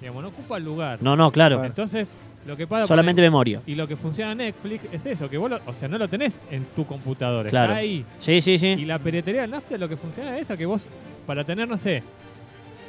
[0.00, 0.98] Digamos, no ocupa el lugar.
[1.02, 1.64] No, no, claro.
[1.64, 2.06] Entonces,
[2.46, 3.60] lo que pasa Solamente memoria.
[3.66, 6.06] y lo que funciona en Netflix es eso, que vos, lo- o sea, no lo
[6.06, 7.72] tenés en tu computadora, Claro.
[7.72, 8.04] está ahí.
[8.20, 8.76] Sí, sí, Y sí.
[8.84, 10.82] la piratería del Napster lo que funciona es eso, que vos,
[11.26, 12.02] para tener, no sé,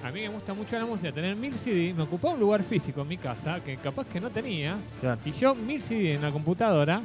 [0.07, 3.01] a mí me gusta mucho la música, tener mil CD, me ocupaba un lugar físico
[3.01, 5.19] en mi casa, que capaz que no tenía, Claro.
[5.25, 7.01] y yo mil CD en la computadora,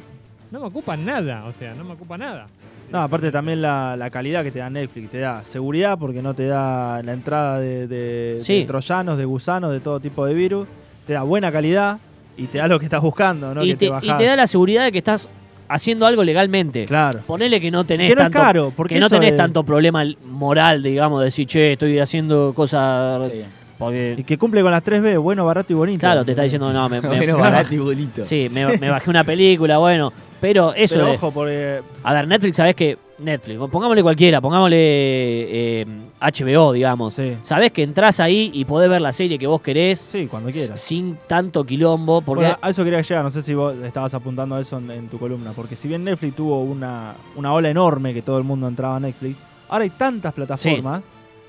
[0.51, 2.47] no me ocupa nada, o sea, no me ocupa nada.
[2.91, 5.11] No, aparte también la, la calidad que te da Netflix.
[5.13, 8.59] Te da seguridad porque no te da la entrada de, de- Sí.
[8.61, 10.67] de troyanos, de gusanos, de todo tipo de virus.
[11.07, 11.99] Te da buena calidad
[12.37, 13.63] y te da lo que estás buscando, ¿no?
[13.63, 14.19] y, que te, te, y bajás.
[14.19, 15.29] te da la seguridad de que estás
[15.71, 16.85] haciendo algo legalmente.
[16.87, 17.21] Claro.
[17.27, 20.05] Ponele que no tenés Que no es tanto, caro, porque que no tenés tanto problema
[20.27, 23.31] moral, digamos, de decir, che, estoy haciendo cosas.
[23.33, 23.43] Sí.
[23.79, 26.01] Porque, Y que cumple con las 3B, bueno, barato y bonito.
[26.01, 28.23] claro, te está diciendo, no, me, me- Bueno, barato y bonito.
[28.25, 30.13] sí, me, me bajé una película, bueno.
[30.40, 34.76] Pero eso Pero de- ojo, porque A ver, Netflix, ¿sabés que Netflix, pongámosle cualquiera, pongámosle
[34.79, 35.87] eh,
[36.20, 37.14] HBO, digamos.
[37.14, 37.37] Sí.
[37.42, 40.81] Sabés que entrás ahí y podés ver la serie que vos querés sí, cuando quieras.
[40.81, 44.55] sin tanto quilombo, porque Bueno, a eso quería llegar, no sé si vos estabas apuntando
[44.55, 48.14] a eso en, en tu columna, porque si bien Netflix tuvo una, una ola enorme
[48.14, 49.37] que todo el mundo entraba a Netflix,
[49.68, 51.03] ahora hay tantas plataformas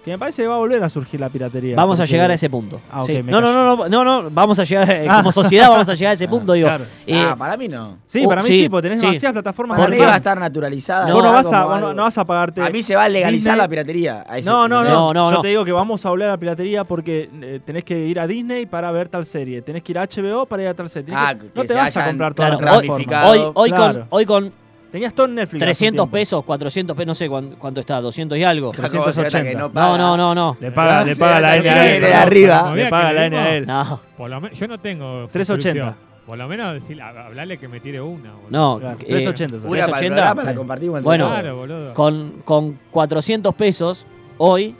[0.03, 1.75] que me parece que va a volver a surgir la piratería.
[1.75, 2.81] vamos a llegar a ese punto.
[2.91, 3.21] Ah, ok, Sí.
[3.23, 5.17] me no, no, no, no, no, no, vamos a llegar, eh, Ah.
[5.17, 6.67] como sociedad vamos a llegar a ese punto, digo.
[6.67, 6.85] Claro.
[7.05, 7.97] Eh, ah, para mí no.
[8.07, 9.05] Sí, para mí sí, sí, porque tenés sí.
[9.05, 9.77] demasiadas plataformas.
[9.79, 11.07] Para mí va a estar naturalizada.
[11.07, 12.61] No, vos no vas, a, vos no, no vas a pagarte.
[12.63, 14.23] A mí se va a legalizar Disney- la piratería.
[14.27, 16.31] a ese No, no, no, No, no, Yo te digo que vamos a hablar de
[16.33, 19.61] la piratería porque eh, tenés que ir a Disney para ver tal serie.
[19.61, 21.13] Tenés que ir a HBO para ir a tal serie.
[21.15, 23.93] Ah, que- que no te se vas a comprar hoy, hoy, hoy, Claro.
[23.99, 24.60] con, hoy con
[24.91, 25.55] Tenías todo en Netflix.
[25.61, 26.11] hace un 300 tiempo.
[26.11, 28.69] pesos, 400 pesos, no sé cuán- cuánto está, 200 y algo.
[28.69, 29.49] Otra cosa, 380.
[29.49, 29.97] que no, No, paga.
[29.97, 30.57] no, no, no.
[30.59, 32.03] Le paga, le paga la la N a él.
[32.13, 32.63] arriba.
[32.69, 33.65] No Le paga la N a él.
[33.65, 33.99] No.
[34.17, 35.45] Por lo menos, yo no tengo 380.
[35.45, 36.11] suscripción.
[36.25, 38.31] Por lo menos decir, hab- hablarle que me tire una.
[38.33, 38.47] boludo.
[38.49, 40.15] No, Claro, eh, 380, Una para el 380.
[40.15, 40.57] programa la Sí.
[40.57, 41.39] compartimos entre Bueno, todos.
[41.39, 41.93] Claro, boludo.
[41.93, 44.05] Con, con 400 pesos
[44.37, 44.75] hoy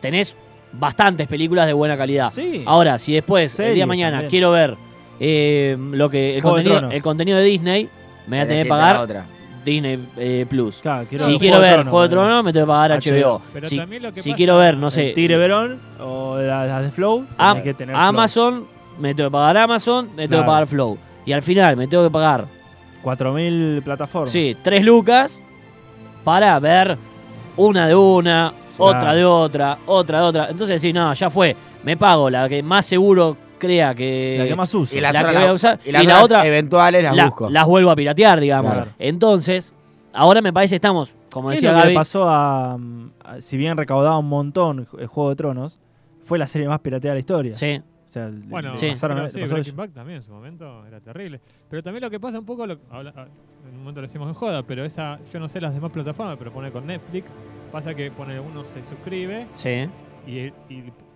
[0.00, 0.36] tenés
[0.72, 2.30] bastantes películas de buena calidad.
[2.32, 2.62] Sí.
[2.66, 4.30] Ahora, si después, el día de mañana, también.
[4.30, 4.74] quiero ver
[5.18, 7.88] eh, lo que el contenido, el contenido de Disney,
[8.26, 9.24] me voy a tener que pagar otra.
[9.66, 10.78] Disney eh, Plus.
[10.80, 12.08] Claro, quiero si quiero ver Juego de.
[12.08, 13.10] Tronos, me tengo que pagar HBO.
[13.38, 13.42] HBO.
[13.52, 16.82] Pero si también lo que si pasa- quiero ver, no sé, Tigre Verón o las
[16.82, 17.26] de Flow.
[17.36, 18.06] Am- tenés que tener Flow.
[18.08, 18.66] Amazon,
[18.98, 20.96] me tengo que pagar Amazon, me tengo que pagar Flow.
[21.26, 22.46] Y al final me tengo que pagar,
[23.02, 24.30] 4.000 plataformas.
[24.32, 25.40] sí, 3 lucas
[26.24, 26.96] para ver
[27.56, 30.46] una de una, otra de otra, otra de otra.
[30.50, 31.56] Entonces, sí, no, ya fue.
[31.82, 34.36] Me pago la que más seguro crea que.
[34.38, 34.96] La que más uso.
[34.96, 37.26] Y las la que voy a usar, y las y la otra- eventuales las la-
[37.26, 37.50] busco.
[37.50, 38.72] las vuelvo a piratear, digamos.
[38.72, 38.90] Claro.
[38.98, 39.72] Entonces,
[40.14, 43.56] ahora me parece que estamos, como ¿Qué es decía lo que pasó a, a- Si
[43.56, 45.78] bien recaudaba un montón el Juego de Tronos,
[46.24, 47.54] fue la serie más pirateada de la historia.
[47.54, 48.88] Sí, O sea, Bueno, le Sí.
[48.90, 49.76] pasaron- pero sí, Breaking.
[49.76, 51.40] Bad también en su momento era terrible.
[51.68, 53.26] Pero también lo que pasa un poco, lo, habla- ah,
[53.68, 56.36] en un momento lo decimos en joda, pero esa, yo no sé las demás plataformas,
[56.38, 57.26] pero pone con Netflix,
[57.72, 59.88] pasa que pone uno se suscribe sí.
[60.26, 60.52] Y, y-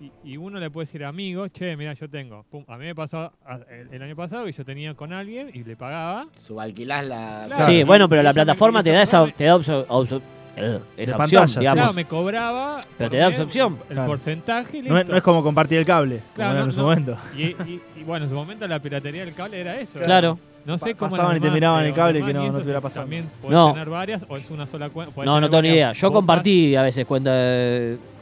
[0.00, 2.44] y- y uno le puede decir amigo, che, mira, yo tengo.
[2.50, 3.32] Pum, a mí me pasó
[3.70, 6.26] el, el año pasado y yo tenía con alguien y le pagaba.
[6.40, 7.44] Subalquilás la.
[7.48, 7.64] Claro.
[7.66, 9.56] Sí, bueno, pero la plataforma te da esa, te da
[10.56, 11.78] eh, esa opción, pantalla, digamos.
[11.82, 12.80] Claro, me cobraba.
[12.98, 13.78] Pero te da esa opción.
[13.88, 14.08] El Claro.
[14.10, 15.10] porcentaje y No es, listo.
[15.12, 16.84] no es como compartir el cable, Claro, como no, en su no.
[16.84, 17.16] momento.
[17.36, 19.98] Y, y- y bueno, en su momento la piratería del cable era eso.
[20.00, 20.38] Claro.
[20.66, 22.80] No sé cómo pasaban y te miraban el cable que no- y no eso estuviera
[22.80, 23.04] sí, pasando.
[23.04, 23.72] También podés No.
[23.72, 25.24] tener varias o es una sola cuenta.
[25.24, 25.92] No, no tengo ni idea.
[25.92, 27.30] Yo compartí a veces cuenta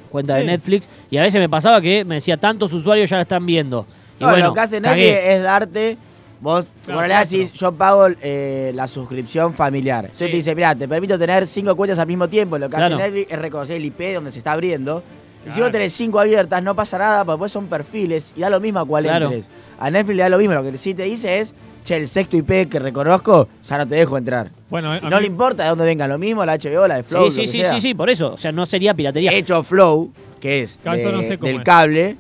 [0.09, 0.45] cuenta de.
[0.45, 3.87] Netflix y a veces me pasaba que me decía tantos usuarios ya la están viendo.
[4.19, 5.13] Y No, bueno, lo que hace cagué.
[5.13, 5.97] Netflix es darte.
[6.41, 7.19] Vos, Claro, cuatro.
[7.39, 10.05] decís, yo pago eh, la suscripción familiar.
[10.05, 10.31] Entonces Sí.
[10.31, 12.59] te dice, mira, te permito tener cinco cuentas al mismo tiempo.
[12.59, 12.95] Lo que Claro.
[12.95, 15.03] hace Netflix es reconocer el IP donde se está abriendo.
[15.47, 18.51] Y si vos tenés cinco abiertas, no pasa nada, porque después son perfiles y da
[18.51, 19.27] lo mismo a cuál Claro.
[19.27, 19.47] entres.
[19.81, 20.55] A Netflix le da lo mismo.
[20.55, 21.55] Lo que sí te dice es,
[21.89, 24.51] che, el sexto IP que reconozco, ya no te dejo entrar.
[24.71, 27.03] Bueno, a no mí- le importa de dónde venga lo mismo, la HBO, la de
[27.03, 27.31] Flow.
[27.31, 27.73] Sí, lo sí, que sí, sea.
[27.75, 28.35] sí, sí, por eso.
[28.35, 29.31] O sea, no sería piratería.
[29.31, 31.65] De hecho, Flow, que es de- no sé cómo del es.
[31.65, 32.17] cable,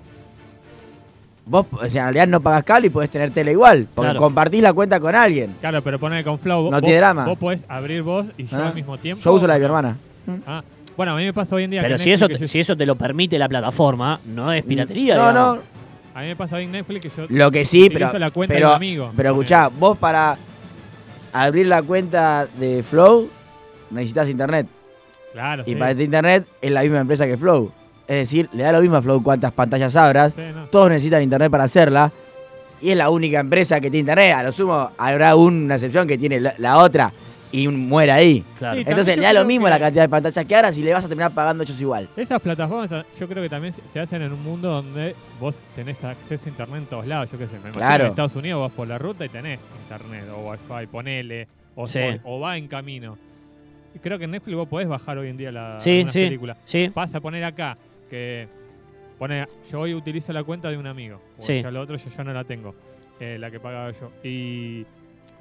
[1.46, 3.86] vos o sea, en realidad no pagas cable y podés tener tele igual.
[3.94, 4.20] Porque Claro.
[4.20, 5.54] compartís la cuenta con alguien.
[5.60, 6.62] Claro, pero poner con Flow.
[6.64, 7.24] vos- No tiene vos- drama.
[7.24, 8.68] Vos podés abrir vos y yo Ah.
[8.68, 9.22] al mismo tiempo.
[9.22, 9.96] Yo uso la de mi hermana.
[10.46, 10.62] Ah,
[10.96, 12.60] bueno, a mí me pasa hoy en día Pero que si eso, te- yo- si
[12.60, 15.16] eso te lo permite la plataforma, no es piratería.
[15.16, 15.56] No, digamos.
[15.56, 15.77] no.
[16.18, 17.26] A mí me pasa hoy en Netflix que yo.
[17.28, 18.18] Lo que sí, pero.
[18.18, 19.12] la cuenta pero, de un amigo.
[19.16, 20.36] pero escuchá, vos para
[21.32, 23.30] abrir la cuenta de Flow
[23.90, 24.66] necesitas internet.
[25.32, 25.76] Claro, Y sí.
[25.76, 27.70] para este internet es la misma empresa que Flow.
[28.08, 30.32] Es decir, le da lo mismo a Flow cuántas pantallas abras.
[30.34, 30.64] Sí, no.
[30.66, 32.10] Todos necesitan internet para hacerla.
[32.80, 34.34] Y es la única empresa que tiene internet.
[34.34, 37.12] A lo sumo habrá una excepción que tiene la, la otra
[37.52, 38.44] y muere ahí.
[38.58, 38.76] Claro.
[38.80, 40.92] Sí, Entonces le da lo mismo que- la cantidad de pantallas que abras y le
[40.92, 42.08] vas a terminar pagando ellos igual.
[42.16, 46.02] Esas plataformas ta- yo creo que también se- hacen en un mundo donde vos tenés
[46.04, 47.30] acceso a internet en todos lados.
[47.32, 48.04] Yo qué sé, me imagino Claro.
[48.04, 52.00] en Estados Unidos vas por la ruta y tenés internet o wifi, ponele, o, Sí.
[52.24, 53.16] o- o va en camino.
[53.94, 56.58] Y creo que en Netflix vos podés bajar hoy en día la, Sí, sí, películas.
[56.64, 56.90] sí.
[56.94, 57.78] Vas a poner acá
[58.10, 58.46] que
[59.18, 61.20] pone, yo hoy utilizo la cuenta de un amigo.
[61.38, 61.62] O Sí.
[61.62, 62.74] ya lo otro yo ya no la tengo,
[63.18, 64.12] eh, la que pagaba yo.
[64.22, 64.84] Y,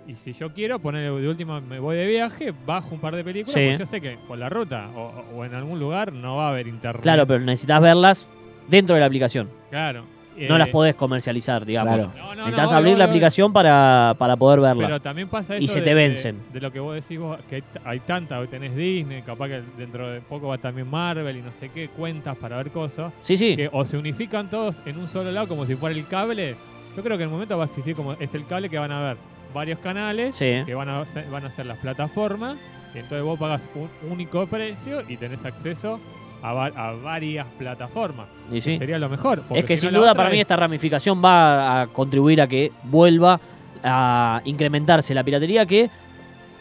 [0.08, 3.24] y si yo quiero, poner de última, me voy de viaje, bajo un par de
[3.24, 3.68] películas, Sí.
[3.72, 6.50] porque yo sé que por la ruta o, o en algún lugar no va a
[6.52, 7.02] haber internet.
[7.04, 8.28] Claro, pero necesitas verlas
[8.70, 9.50] dentro de la aplicación.
[9.70, 10.04] Claro.
[10.38, 11.96] No Eh, las podés comercializar, digamos.
[11.96, 12.12] Claro.
[12.16, 14.86] no, no, Necesitas no, abrir la aplicación para, para poder verla.
[14.86, 16.38] Pero también pasa eso Y se de- te vencen.
[16.54, 20.08] De, lo que vos decís vos, que hay tanta, hoy tenés Disney, capaz que dentro
[20.12, 23.56] de poco va también Marvel y no sé qué, cuentas para ver cosas, sí, sí.
[23.56, 26.56] que o se unifican todos en un solo lado como si fuera el cable.
[26.96, 28.92] Yo creo que en el momento va a existir como es el cable que van
[28.92, 29.18] a ver
[29.54, 30.64] varios canales Sí.
[30.66, 32.58] que van a, ser- van a ser las plataformas
[32.94, 36.00] y entonces vos pagas un único precio y tenés acceso
[36.42, 38.28] a, va- a varias plataformas.
[38.52, 38.78] Y sí.
[38.78, 39.44] Sería lo mejor.
[39.54, 42.48] Es que si sin no, duda para mí es- esta ramificación va a contribuir a
[42.48, 43.40] que vuelva
[43.84, 45.90] a incrementarse la piratería que,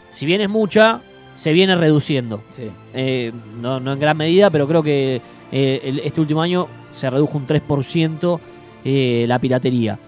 [0.09, 1.01] si bien es mucha,
[1.35, 2.41] se viene reduciendo.
[2.53, 2.69] Sí.
[2.93, 5.21] Eh, no, no en gran medida, pero creo que
[5.51, 8.39] eh, el- este último año se redujo un 3%
[8.83, 9.99] eh, la piratería.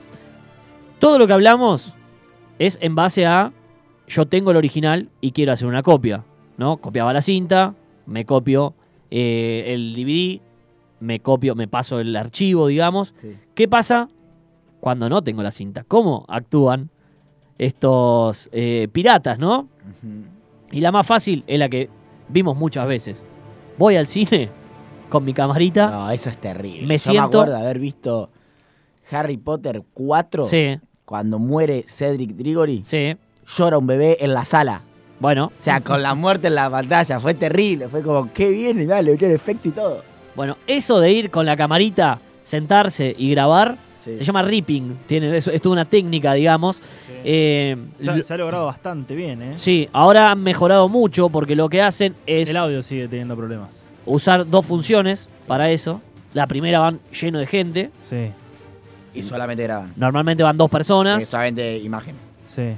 [1.00, 1.94] Todo lo que hablamos
[2.60, 3.52] es en base a
[4.08, 6.24] yo tengo el original y quiero hacer una copia.
[6.58, 6.78] ¿no?
[6.78, 7.74] Copiaba la cinta,
[8.06, 8.74] me copio
[9.12, 10.42] eh, el DVD,
[11.00, 13.14] me copio, me paso el archivo, digamos.
[13.22, 13.38] Sí.
[13.56, 14.10] ¿Qué pasa
[14.82, 15.84] cuando no tengo la cinta?
[15.88, 16.90] ¿Cómo actúan
[17.58, 19.68] estos eh, piratas, no?
[20.72, 21.90] Y la más fácil es la que
[22.28, 23.24] vimos muchas veces.
[23.78, 24.50] Voy al cine
[25.10, 25.90] con mi camarita.
[25.90, 26.88] No, eso es terrible.
[26.88, 28.30] Me Yo siento- me acuerdo de haber visto
[29.12, 30.78] Harry Potter 4 Sí,
[31.10, 32.84] cuando muere Cedric Diggory.
[32.86, 33.16] sí.
[33.58, 34.84] Llora un bebé en la sala.
[35.20, 37.20] Bueno, O sea, con la muerte en la pantalla.
[37.20, 37.90] Fue terrible.
[37.90, 38.80] Fue como, qué bien.
[38.80, 40.04] Y nada, le metieron efecto y todo.
[40.36, 44.16] bueno, eso de ir con la camarita, sentarse y grabar, Sí.
[44.18, 44.98] Se llama ripping.
[45.08, 46.80] Tiene, es, es toda una técnica, digamos.
[47.24, 49.54] Eh, se ha logrado bastante bien, ¿eh?
[49.58, 53.84] sí, ahora han mejorado mucho porque lo que hacen es El audio sigue teniendo problemas.
[54.06, 56.02] usar dos funciones para eso.
[56.34, 57.90] La primera van lleno de gente.
[58.08, 58.30] Sí,
[59.14, 59.94] Y solamente graban.
[59.96, 62.16] Normalmente van dos personas solamente imagen.
[62.48, 62.74] sí.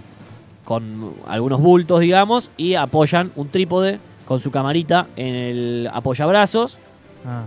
[0.64, 6.78] con algunos bultos, digamos, y apoyan un trípode con su camarita en el apoyabrazos.
[7.26, 7.44] Ah,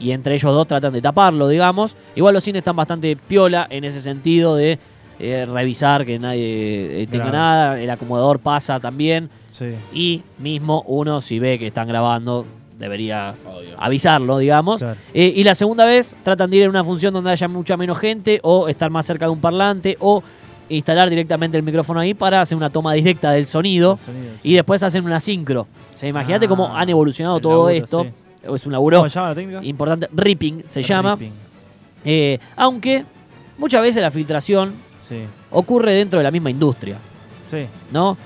[0.00, 1.96] y entre ellos dos tratan de taparlo, digamos.
[2.14, 4.78] Igual los cines están bastante piola en ese sentido de
[5.18, 9.74] eh, revisar que nadie eh, tenga nada, el acomodador pasa también sí.
[9.92, 12.46] y mismo uno si ve que están grabando
[12.78, 13.34] debería
[13.76, 14.78] avisarlo, digamos.
[14.80, 14.96] Claro.
[15.12, 17.98] Eh, y la segunda vez tratan de ir en una función donde haya mucha menos
[17.98, 20.22] gente o estar más cerca de un parlante o
[20.70, 24.50] instalar directamente el micrófono ahí para hacer una toma directa del sonido El sonido, sí.
[24.50, 25.62] y después hacen una sincro.
[25.92, 28.04] O sea, imagínate Ah, cómo han evolucionado todo laburo, esto.
[28.04, 28.10] sí.
[28.54, 29.60] Es un laburo ¿Cómo se llama la técnica?
[29.64, 30.08] importante.
[30.14, 31.14] Ripping se llama.
[31.16, 31.32] Ripping.
[32.04, 33.04] Eh, aunque
[33.58, 35.16] muchas veces la filtración Sí,
[35.50, 36.96] ocurre dentro de la misma industria,
[37.50, 37.66] sí.
[37.90, 38.16] ¿no?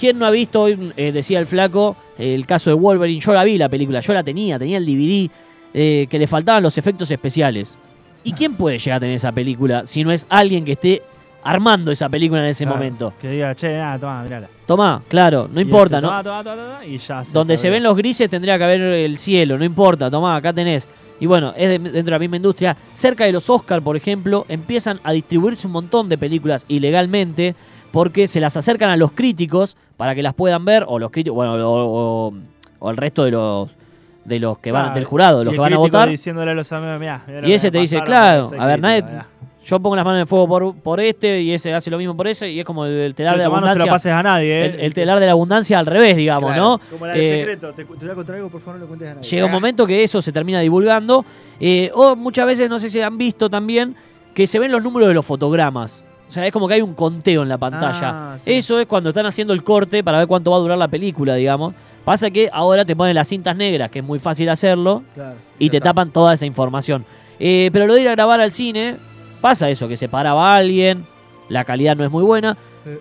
[0.00, 3.20] ¿Quién no ha visto, hoy, eh, decía el flaco, el caso de Wolverine?
[3.20, 5.30] Yo la vi la película, yo la tenía, tenía el DVD,
[5.74, 7.76] eh, que le faltaban los efectos especiales.
[8.24, 11.02] ¿Y quién puede llegar a tener esa película si no es alguien que esté
[11.44, 13.12] armando esa película en ese Claro, momento?
[13.20, 14.48] Que diga, che, ah, toma, mirala.
[14.66, 16.22] Tomá, claro, no Y importa, este, ¿no?
[16.22, 19.58] toma, toma, toma, y ya Donde se ven los grises tendría que haber el cielo,
[19.58, 20.88] no importa, tomá, acá tenés.
[21.20, 22.74] Y bueno, es de- dentro de la misma industria.
[22.94, 27.54] Cerca de los Oscar, por ejemplo, empiezan a distribuirse un montón de películas ilegalmente
[27.92, 31.34] porque se las acercan a los críticos para que las puedan ver, o los críticos,
[31.36, 32.34] bueno, o, o-
[32.78, 33.70] o el resto de los
[34.24, 36.08] de los que van Claro, del jurado, los que van a votar.
[36.08, 39.02] diciéndole a los amigos, mirá, mirá lo Y ese te dice, claro, a ver, nadie,
[39.64, 42.14] yo pongo las manos en el fuego por, por este y ese hace lo mismo
[42.16, 43.92] por ese y es como el telar de la tomá, no se lo abundancia.
[43.92, 44.64] pases a nadie, ¿eh?
[44.66, 46.62] el, el telar de la abundancia al revés, digamos, Claro.
[46.62, 46.80] ¿no?
[46.90, 47.72] Como la del Eh, secreto.
[47.72, 49.28] Te, te voy a contar algo, por favor, no lo cuentes a nadie.
[49.28, 51.24] Llega un momento que eso se termina divulgando.
[51.58, 53.96] eh, o muchas veces, no sé si han visto también,
[54.34, 56.04] que se ven los números de los fotogramas.
[56.30, 58.34] O sea, es como que hay un conteo en la pantalla.
[58.34, 58.52] Ah, sí.
[58.52, 61.34] Eso es cuando están haciendo el corte para ver cuánto va a durar la película,
[61.34, 61.74] digamos.
[62.04, 65.34] Pasa que ahora te ponen las cintas negras, que es muy fácil hacerlo, Claro.
[65.58, 65.88] y te está.
[65.90, 67.04] tapan toda esa información.
[67.40, 68.96] Eh, pero lo de ir a grabar al cine,
[69.40, 71.04] pasa eso, que se paraba alguien,
[71.48, 72.56] la calidad no es muy buena.
[72.86, 73.00] Eh.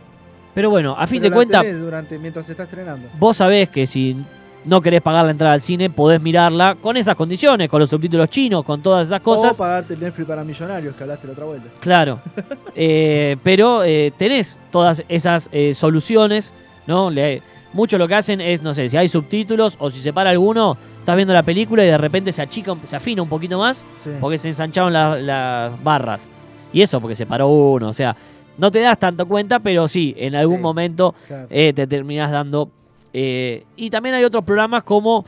[0.56, 3.08] Pero bueno, a fin Pero de cuentas, durante mientras se está estrenando.
[3.20, 4.18] vos sabés que si
[4.66, 8.30] no querés pagar la entrada al cine, podés mirarla con esas condiciones, con los subtítulos
[8.30, 9.58] chinos, con todas esas O cosas.
[9.58, 11.70] pagarte el Netflix para millonarios que hablaste la otra vuelta.
[11.80, 12.20] Claro.
[12.82, 16.54] Eh, pero eh, tenés todas esas eh, soluciones,
[16.88, 17.10] ¿no?
[17.10, 17.42] Le-
[17.74, 20.78] mucho lo que hacen es, no sé, si hay subtítulos o si se para alguno,
[21.00, 24.12] estás viendo la película y de repente se achica, se afina un poquito más Sí.
[24.22, 26.30] porque se ensancharon la- las barras.
[26.72, 28.16] Y eso porque se paró uno, o sea,
[28.58, 30.62] no te das tanto cuenta, pero sí, en algún Sí.
[30.62, 31.48] momento Claro.
[31.50, 32.70] te terminás dando.
[33.14, 35.26] Eh, y también hay otros programas como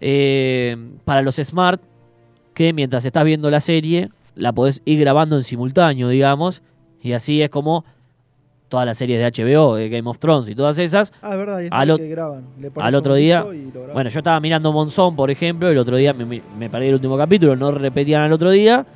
[0.00, 1.80] eh, para los smart,
[2.52, 6.62] que mientras estás viendo la serie, la podés ir grabando en simultáneo, digamos.
[7.00, 7.84] Y así es como
[8.68, 11.12] todas las series de HBO, de Game of Thrones y todas esas.
[11.22, 12.44] Ah, es verdad, y es Al que graban.
[12.60, 13.44] Le al otro día-.
[13.92, 16.94] Bueno, yo estaba mirando Monzón, por ejemplo, y el otro día me, me perdí el
[16.94, 18.86] último capítulo, no repetían al otro día.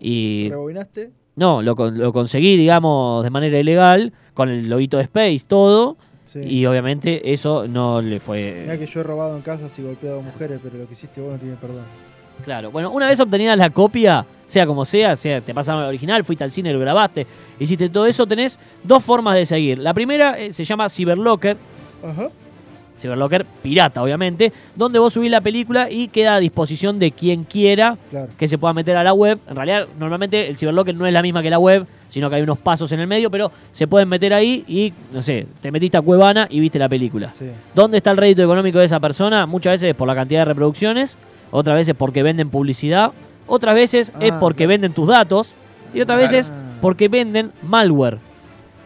[0.00, 1.10] Y ¿Rebobinaste?
[1.36, 5.96] no, lo, lo conseguí, digamos, de manera ilegal, con el loguito de Space, todo.
[6.32, 6.40] Sí.
[6.40, 8.60] Y obviamente eso no le fue.
[8.62, 11.20] Mirá que yo he robado en casas y golpeado a mujeres, pero lo que hiciste
[11.20, 11.84] vos no tiene perdón.
[12.42, 16.24] Claro, bueno, una vez obtenida la copia, sea como sea, sea te pasaron el original,
[16.24, 17.26] fuiste al cine, lo grabaste,
[17.60, 19.78] hiciste todo eso, tenés dos formas de seguir.
[19.78, 21.56] La primera eh, se llama Cyberlocker,
[22.02, 22.30] Ajá.
[22.96, 27.96] Cyberlocker pirata, obviamente, donde vos subís la película y queda a disposición de quien quiera
[28.10, 28.28] Claro.
[28.38, 29.38] que se pueda meter a la web.
[29.48, 32.42] En realidad, normalmente el Cyberlocker no es la misma que la web, sino que hay
[32.42, 35.96] unos pasos en el medio, pero se pueden meter ahí y, no sé, te metiste
[35.96, 37.32] a Cuevana y viste la película.
[37.32, 37.46] Sí.
[37.74, 39.46] ¿Dónde está el rédito económico de esa persona?
[39.46, 41.16] Muchas veces es por la cantidad de reproducciones,
[41.50, 43.12] otras veces porque venden publicidad,
[43.46, 44.68] otras veces es Ah, porque claro.
[44.70, 45.52] venden tus datos
[45.94, 46.32] y otras Claro.
[46.32, 48.18] veces porque venden malware.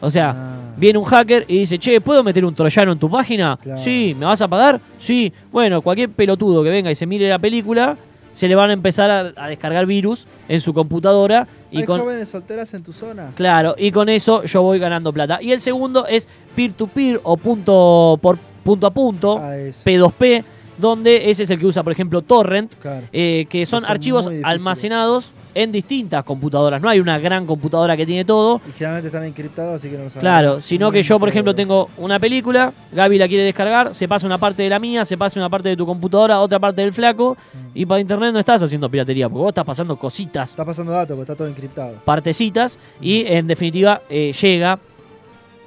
[0.07, 0.55] O sea, Ah.
[0.77, 3.59] viene un hacker y dice, che, ¿puedo meter un troyano en tu página?
[3.62, 3.79] Claro.
[3.81, 4.81] Sí, ¿me vas a pagar?
[4.99, 5.33] Sí.
[5.51, 7.97] Bueno, cualquier pelotudo que venga y se mire la película,
[8.33, 12.01] se le van a empezar a, a descargar virus en su computadora y ¿Hay con...
[12.01, 13.31] jóvenes solteras en tu zona?
[13.35, 15.38] Claro, y con eso yo voy ganando plata.
[15.42, 19.83] Y el segundo es peer-to-peer o punto, por, punto a punto, Ah, eso.
[19.85, 20.45] P2P,
[20.79, 23.07] donde ese es el que usa, por ejemplo, Torrent, Claro.
[23.12, 26.83] eh, que son son archivos almacenados en distintas computadoras.
[26.83, 28.61] No hay una gran computadora que tiene todo.
[28.68, 30.20] Y generalmente están encriptados, así que no lo sabemos.
[30.20, 34.27] Claro, sino que yo, por ejemplo, tengo una película, Gaby la quiere descargar, se pasa
[34.27, 36.93] una parte de la mía, se pasa una parte de tu computadora, otra parte del
[36.93, 37.37] flaco,
[37.74, 41.16] y para internet no estás haciendo piratería, porque vos estás pasando cositas Está pasando datos,
[41.16, 41.95] porque está todo encriptado.
[42.05, 44.79] partecitas y en definitiva eh, llega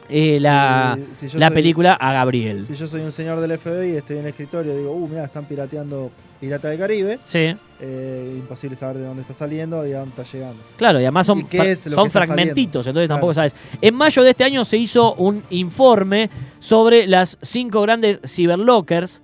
[0.10, 2.66] eh, la, Si- si yo la soy- película a Gabriel.
[2.68, 5.26] Si yo soy un señor del FBI y estoy en el escritorio digo, uh, mira,
[5.26, 9.99] están pirateando Pirata del Caribe, Sí, eh, imposible saber de dónde está saliendo y a
[9.99, 10.62] dónde está llegando.
[10.78, 13.55] claro, y además son, ¿Y qué fra- es lo son fragmentitos, entonces tampoco sabes.
[13.82, 16.30] En mayo de este año se hizo un informe
[16.60, 19.22] sobre las cinco grandes cyberlockers,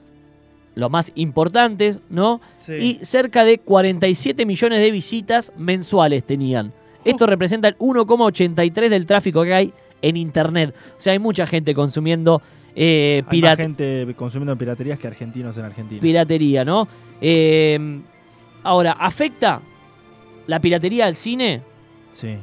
[0.75, 2.41] los más importantes, ¿no?
[2.59, 2.73] Sí.
[2.99, 6.73] Y cerca de 47 millones de visitas mensuales tenían.
[7.05, 9.73] Esto representa el 1,83 del tráfico que hay
[10.07, 10.73] en Internet.
[10.97, 12.41] O sea, hay mucha gente consumiendo
[12.75, 16.01] eh, Hay más gente consumiendo piraterías que argentinos en Argentina.
[16.01, 16.87] piratería, ¿no?
[17.21, 18.01] Eh,
[18.63, 19.61] ahora, ¿afecta
[20.47, 21.61] la piratería al cine?
[22.13, 22.35] sí.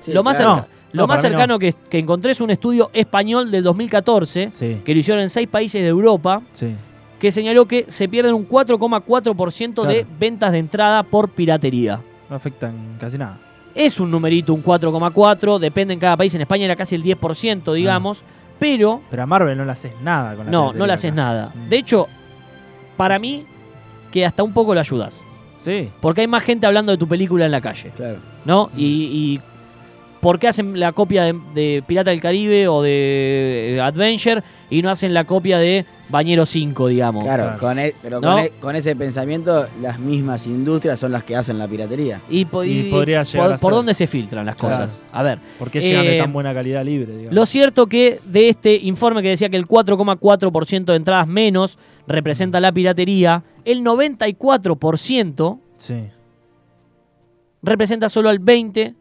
[0.00, 0.54] Sí, lo más, claro.
[0.54, 4.80] cerca- No, lo más cercano que, que encontré es un estudio español del 2014, Sí.
[4.82, 6.74] que lo hicieron en seis países de Europa, Sí.
[7.18, 10.08] que señaló que se pierden un 4,4% de Claro.
[10.18, 12.00] ventas de entrada por piratería.
[12.30, 13.38] No afectan casi nada.
[13.74, 16.34] Es un numerito, un 4,4, depende en cada país.
[16.34, 18.22] En España era casi el 10%, digamos,
[18.58, 21.52] pero Pero a Marvel no le haces nada con la no, no le haces nada.
[21.54, 21.68] Mm.
[21.68, 22.08] De hecho,
[22.96, 23.46] para mí,
[24.12, 25.22] que hasta un poco lo ayudas.
[25.58, 25.90] Sí.
[26.00, 28.18] Porque hay más gente hablando de tu película en la calle, Claro.
[28.44, 28.70] ¿no?
[28.76, 29.40] Y, y
[30.20, 34.82] ¿por qué hacen la copia de, de Pirata del Caribe o de eh, Adventure y
[34.82, 37.24] no hacen la copia de Bañero 5, digamos?
[37.24, 37.58] Claro, Claro.
[37.58, 38.30] Con e- pero ¿No?
[38.32, 42.20] con, e- con ese pensamiento, las mismas industrias son las que hacen la piratería.
[42.28, 43.76] Y, po- Y y podría llegar por, a por ser.
[43.76, 44.74] dónde se filtran las Claro.
[44.76, 45.02] cosas.
[45.12, 47.12] A ver, ¿Por qué llegan de Eh, tan buena calidad libre?
[47.16, 47.34] digamos?
[47.34, 52.60] Lo cierto que de este informe que decía que el 4,4% de entradas menos representa
[52.60, 56.08] la piratería, el 94% Sí.
[57.62, 58.94] representa solo al 20%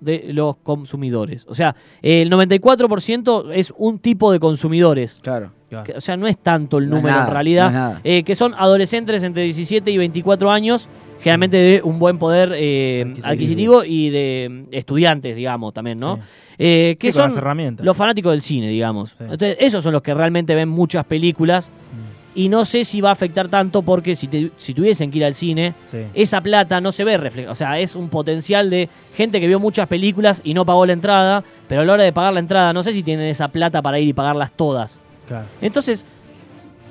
[0.00, 1.46] de los consumidores.
[1.48, 5.18] O sea, el 94% es un tipo de consumidores.
[5.22, 5.50] Claro.
[5.96, 7.72] O sea, no es tanto el No número nada, en realidad.
[7.94, 12.52] no eh, que son adolescentes entre 17 y 24 años, generalmente de un buen poder
[12.54, 13.28] eh, Adquisitivo.
[13.28, 16.16] adquisitivo y de estudiantes, digamos, también, ¿no?
[16.16, 16.22] Sí.
[16.58, 17.84] Eh, que Sí, son las herramientas.
[17.84, 19.10] los fanáticos del cine, digamos.
[19.10, 19.16] Sí.
[19.24, 21.70] Entonces, esos son los que realmente ven muchas películas.
[21.70, 22.03] Mm.
[22.36, 25.24] Y no sé si va a afectar tanto porque si, te- si tuviesen que ir
[25.24, 25.98] al cine, Sí.
[26.14, 27.52] esa plata no se ve reflejada.
[27.52, 30.94] O sea, es un potencial de gente que vio muchas películas y no pagó la
[30.94, 33.80] entrada, pero a la hora de pagar la entrada no sé si tienen esa plata
[33.82, 34.98] para ir y pagarlas todas.
[35.28, 35.46] Claro.
[35.60, 36.04] Entonces,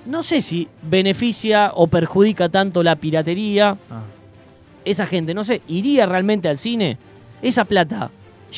[0.06, 3.72] no sé si beneficia o perjudica tanto la piratería.
[3.92, 4.02] Ah.
[4.86, 6.98] Esa gente, no sé, ¿iría realmente al cine?
[7.42, 8.12] ¿Esa plata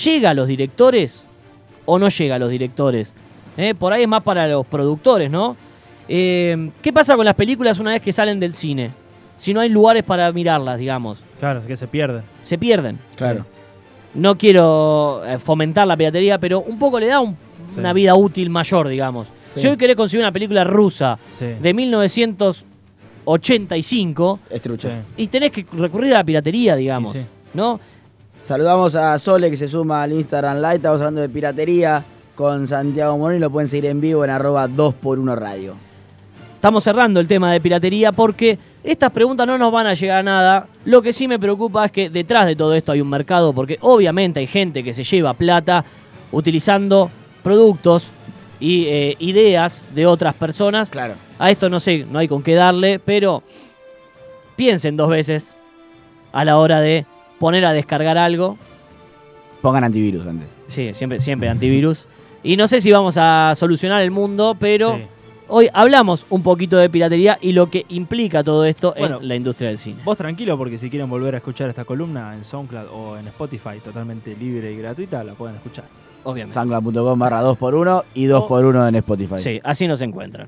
[0.03, 1.23] llega a los directores
[1.85, 3.13] o no llega a los directores?
[3.57, 5.55] Eh, Por ahí es más para los productores, ¿no?
[6.07, 8.91] Eh, ¿Qué pasa con las películas una vez que salen del cine?
[9.37, 11.17] Si no hay lugares para mirarlas, digamos.
[11.39, 12.23] Claro, es que se pierden.
[12.41, 12.97] Se pierden.
[13.15, 13.45] Claro.
[14.13, 17.35] No quiero eh, fomentar la piratería, pero un poco le da un-
[17.73, 17.79] Sí.
[17.79, 19.27] una vida útil mayor, digamos.
[19.55, 19.61] Sí.
[19.61, 21.45] Si hoy querés conseguir una película rusa Sí.
[21.59, 24.87] de 1985 Es trucho.
[24.89, 24.93] Sí.
[25.17, 27.15] y tenés que recurrir a la piratería, digamos.
[27.53, 27.79] ¿No?
[28.43, 30.75] Saludamos a Sole que se suma al Instagram Live.
[30.75, 32.03] Estamos hablando de piratería
[32.35, 35.73] con Santiago Morón y lo pueden seguir en vivo en arroba 2x1 Radio.
[36.55, 40.23] Estamos cerrando el tema de piratería porque estas preguntas no nos van a llegar a
[40.23, 40.67] nada.
[40.85, 43.77] Lo que sí me preocupa es que detrás de todo esto hay un mercado porque
[43.81, 45.85] obviamente hay gente que se lleva plata
[46.31, 47.11] utilizando
[47.43, 48.09] productos
[48.59, 50.89] y eh, ideas de otras personas.
[50.89, 51.13] Claro.
[51.37, 53.43] A esto no sé, no hay con qué darle, pero
[54.55, 55.55] piensen dos veces
[56.31, 57.05] a la hora de
[57.37, 58.57] poner a descargar algo.
[59.61, 60.47] Pongan antivirus antes.
[60.67, 62.07] Sí, siempre, siempre antivirus.
[62.43, 65.03] Y no sé si vamos a solucionar el mundo, pero Sí.
[65.47, 69.35] Hoy hablamos un poquito de piratería y lo que implica todo esto Bueno, en la
[69.35, 70.01] industria del cine.
[70.03, 73.79] Vos tranquilo porque si quieren volver a escuchar esta columna en SoundCloud o en Spotify
[73.83, 75.85] totalmente libre y gratuita, la pueden escuchar.
[76.23, 76.53] Obviamente.
[76.53, 79.37] Sangla.com barra 2x1 y 2x1 en Spotify.
[79.37, 80.47] Sí, así nos encuentran.